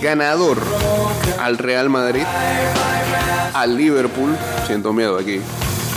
Ganador 0.00 0.62
al 1.40 1.58
Real 1.58 1.90
Madrid, 1.90 2.24
al 3.52 3.76
Liverpool, 3.76 4.36
siento 4.66 4.92
miedo 4.92 5.18
aquí, 5.18 5.40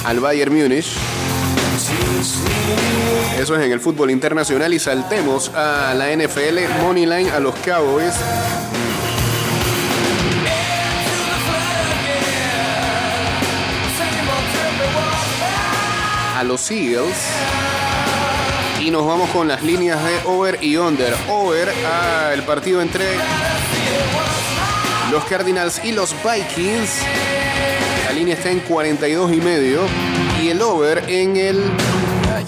al 0.04 0.20
Bayern 0.20 0.54
Múnich. 0.54 0.98
Eso 3.40 3.56
es 3.56 3.66
en 3.66 3.72
el 3.72 3.80
fútbol 3.80 4.12
internacional 4.12 4.74
y 4.74 4.80
saltemos 4.80 5.50
a 5.56 5.94
la 5.94 6.14
NFL 6.14 6.60
Moneyline 6.82 7.30
a 7.30 7.40
los 7.40 7.56
Cowboys. 7.56 8.14
A 16.36 16.44
los 16.44 16.70
Eagles. 16.70 17.16
Y 18.82 18.92
nos 18.92 19.06
vamos 19.06 19.30
con 19.30 19.48
las 19.48 19.64
líneas 19.64 20.04
de 20.04 20.20
over 20.26 20.62
y 20.62 20.76
under. 20.76 21.16
Over 21.30 21.70
a 21.90 22.34
el 22.34 22.44
partido 22.44 22.82
entre 22.82 23.06
los 25.14 25.24
Cardinals 25.24 25.80
y 25.82 25.94
los 25.94 26.14
Vikings. 26.26 27.04
La 28.06 28.12
línea 28.12 28.36
está 28.36 28.52
en 28.52 28.60
42 28.60 29.32
y 29.32 29.38
medio. 29.38 29.84
Y 30.44 30.50
el 30.50 30.62
over 30.62 31.06
en 31.08 31.38
el. 31.38 31.64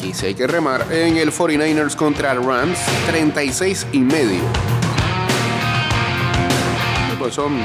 Allí 0.02 0.16
sí 0.16 0.26
hay 0.26 0.34
que 0.34 0.48
remar. 0.48 0.88
En 0.92 1.18
el 1.18 1.32
49ers 1.32 1.96
contra 1.96 2.34
Rams. 2.34 2.80
36 3.06 3.86
y 3.92 4.00
medio. 4.00 4.42
Pues 7.20 7.36
son 7.36 7.62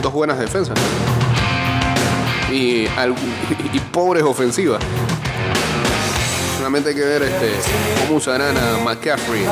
dos 0.00 0.12
buenas 0.12 0.38
defensas. 0.38 0.78
Y, 2.52 2.84
y 2.84 3.80
pobres 3.90 4.22
ofensivas. 4.22 4.80
Solamente 6.56 6.90
hay 6.90 6.94
que 6.94 7.04
ver 7.04 7.22
este, 7.24 7.50
cómo 8.02 8.18
usarán 8.18 8.56
a 8.56 8.78
McCaffrey 8.84 9.44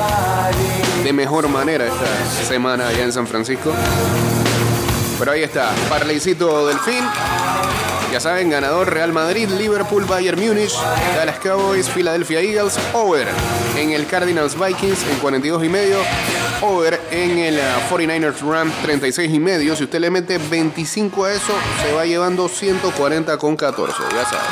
de 1.03 1.13
mejor 1.13 1.49
manera 1.49 1.87
esta 1.87 2.47
semana 2.47 2.87
allá 2.87 3.03
en 3.03 3.13
San 3.13 3.27
Francisco. 3.27 3.73
Pero 5.19 5.33
ahí 5.33 5.43
está, 5.43 5.73
parleycito 5.89 6.69
del 6.69 6.79
fin. 6.79 7.03
Ya 8.11 8.21
saben, 8.21 8.49
ganador 8.51 8.93
Real 8.93 9.13
Madrid, 9.13 9.49
Liverpool, 9.51 10.05
Bayern 10.07 10.41
Múnich, 10.41 10.73
Dallas 11.15 11.39
Cowboys, 11.41 11.89
Philadelphia 11.91 12.41
Eagles, 12.41 12.79
over 12.95 13.29
en 13.77 13.91
el 13.93 14.07
Cardinals 14.07 14.59
Vikings 14.59 15.07
en 15.11 15.19
42 15.19 15.63
y 15.65 15.69
medio, 15.69 15.99
over 16.63 16.99
en 17.11 17.39
el 17.39 17.59
uh, 17.59 17.95
49ers 17.95 18.41
Rams 18.41 18.73
36 18.83 19.33
y 19.33 19.39
medio. 19.39 19.77
Si 19.77 19.85
usted 19.85 20.01
le 20.01 20.11
mete 20.11 20.39
25 20.39 21.25
a 21.27 21.33
eso, 21.35 21.53
se 21.83 21.93
va 21.93 22.07
llevando 22.07 22.49
140 22.49 23.37
con 23.37 23.57
14, 23.57 24.03
ya 24.11 24.25
saben. 24.25 24.47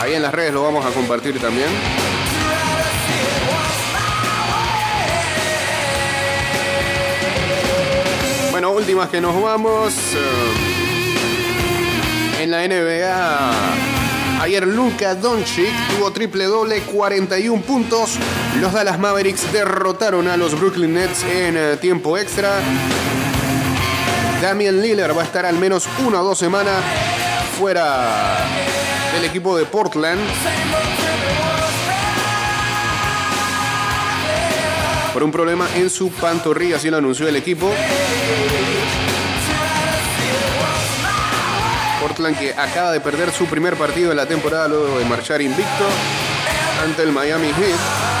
Ahí 0.00 0.14
en 0.14 0.22
las 0.22 0.34
redes 0.34 0.52
lo 0.52 0.64
vamos 0.64 0.84
a 0.84 0.90
compartir 0.90 1.40
también. 1.40 1.68
Bueno, 8.50 8.70
últimas 8.72 9.08
que 9.10 9.20
nos 9.20 9.40
vamos. 9.40 9.94
eh, 10.14 10.65
en 12.46 12.52
la 12.52 12.66
NBA, 12.68 14.40
ayer 14.40 14.66
Luka 14.66 15.16
Doncic 15.16 15.72
tuvo 15.88 16.12
triple 16.12 16.44
doble, 16.44 16.80
41 16.82 17.62
puntos. 17.62 18.18
Los 18.60 18.72
Dallas 18.72 19.00
Mavericks 19.00 19.52
derrotaron 19.52 20.28
a 20.28 20.36
los 20.36 20.56
Brooklyn 20.58 20.94
Nets 20.94 21.24
en 21.24 21.56
eh, 21.56 21.76
tiempo 21.76 22.16
extra. 22.16 22.60
Damian 24.40 24.80
Lillard 24.80 25.16
va 25.16 25.22
a 25.22 25.24
estar 25.24 25.44
al 25.44 25.58
menos 25.58 25.88
una 26.06 26.20
o 26.20 26.24
dos 26.24 26.38
semanas 26.38 26.84
fuera 27.58 28.44
del 29.12 29.24
equipo 29.24 29.56
de 29.56 29.64
Portland. 29.64 30.20
Por 35.12 35.24
un 35.24 35.32
problema 35.32 35.66
en 35.74 35.90
su 35.90 36.10
pantorrilla, 36.10 36.76
así 36.76 36.90
lo 36.90 36.98
anunció 36.98 37.26
el 37.26 37.34
equipo. 37.34 37.72
Portland 42.06 42.38
que 42.38 42.52
acaba 42.52 42.92
de 42.92 43.00
perder 43.00 43.32
su 43.32 43.46
primer 43.46 43.74
partido 43.74 44.10
de 44.10 44.14
la 44.14 44.26
temporada 44.26 44.68
luego 44.68 44.96
de 44.96 45.04
marchar 45.06 45.42
invicto 45.42 45.88
ante 46.84 47.02
el 47.02 47.10
Miami 47.10 47.48
Heat. 47.48 48.15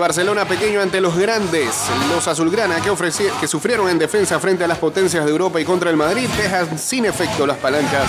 Barcelona 0.00 0.44
pequeño 0.46 0.80
ante 0.80 1.00
los 1.00 1.16
grandes, 1.16 1.68
los 2.12 2.26
azulgrana 2.26 2.80
que, 2.80 2.90
que 3.40 3.46
sufrieron 3.46 3.88
en 3.88 3.98
defensa 3.98 4.40
frente 4.40 4.64
a 4.64 4.68
las 4.68 4.78
potencias 4.78 5.24
de 5.24 5.30
Europa 5.30 5.60
y 5.60 5.64
contra 5.64 5.90
el 5.90 5.96
Madrid, 5.96 6.28
dejan 6.36 6.76
sin 6.78 7.04
efecto 7.04 7.46
las 7.46 7.58
palancas 7.58 8.08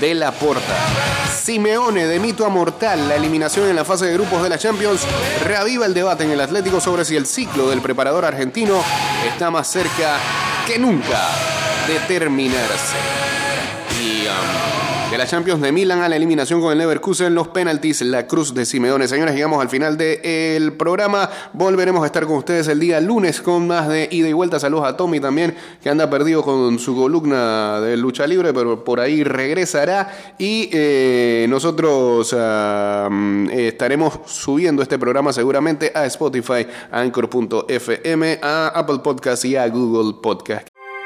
de 0.00 0.14
la 0.14 0.32
porta. 0.32 0.74
Simeone 1.40 2.06
de 2.06 2.18
mito 2.18 2.44
a 2.44 2.48
mortal, 2.48 3.08
la 3.08 3.16
eliminación 3.16 3.68
en 3.68 3.76
la 3.76 3.84
fase 3.84 4.06
de 4.06 4.14
grupos 4.14 4.42
de 4.42 4.48
la 4.48 4.58
Champions, 4.58 5.02
reaviva 5.44 5.86
el 5.86 5.94
debate 5.94 6.24
en 6.24 6.30
el 6.30 6.40
Atlético 6.40 6.80
sobre 6.80 7.04
si 7.04 7.16
el 7.16 7.26
ciclo 7.26 7.70
del 7.70 7.80
preparador 7.80 8.24
argentino 8.24 8.82
está 9.26 9.50
más 9.50 9.70
cerca 9.70 10.18
que 10.66 10.78
nunca 10.78 11.20
de 11.86 11.98
terminarse. 12.00 12.96
Y 14.00 14.26
um, 14.26 14.67
De 15.10 15.16
la 15.16 15.26
Champions 15.26 15.62
de 15.62 15.72
Milan 15.72 16.02
a 16.02 16.08
la 16.10 16.16
eliminación 16.16 16.60
con 16.60 16.70
el 16.70 16.76
Leverkusen, 16.76 17.34
los 17.34 17.48
penaltis, 17.48 18.02
la 18.02 18.26
cruz 18.26 18.52
de 18.52 18.66
Simeone. 18.66 19.08
Señores, 19.08 19.34
llegamos 19.34 19.62
al 19.62 19.70
final 19.70 19.96
del 19.96 20.74
programa. 20.74 21.30
Volveremos 21.54 22.02
a 22.02 22.06
estar 22.06 22.26
con 22.26 22.36
ustedes 22.36 22.68
el 22.68 22.78
día 22.78 23.00
lunes 23.00 23.40
con 23.40 23.66
más 23.66 23.88
de 23.88 24.06
ida 24.10 24.28
y 24.28 24.34
vuelta. 24.34 24.60
Saludos 24.60 24.86
a 24.86 24.98
Tommy 24.98 25.18
también, 25.18 25.56
que 25.82 25.88
anda 25.88 26.10
perdido 26.10 26.42
con 26.42 26.78
su 26.78 26.94
columna 26.94 27.80
de 27.80 27.96
lucha 27.96 28.26
libre, 28.26 28.52
pero 28.52 28.84
por 28.84 29.00
ahí 29.00 29.24
regresará. 29.24 30.34
Y 30.36 30.68
eh, 30.72 31.46
nosotros 31.48 32.36
ah, 32.38 33.08
mm, 33.10 33.48
estaremos 33.48 34.20
subiendo 34.26 34.82
este 34.82 34.98
programa 34.98 35.32
seguramente 35.32 35.90
a 35.94 36.04
Spotify, 36.04 36.66
a 36.92 37.00
Anchor.fm, 37.00 38.40
a 38.42 38.68
Apple 38.74 38.98
Podcast 38.98 39.42
y 39.46 39.56
a 39.56 39.66
Google 39.68 40.20
Podcast. 40.22 40.77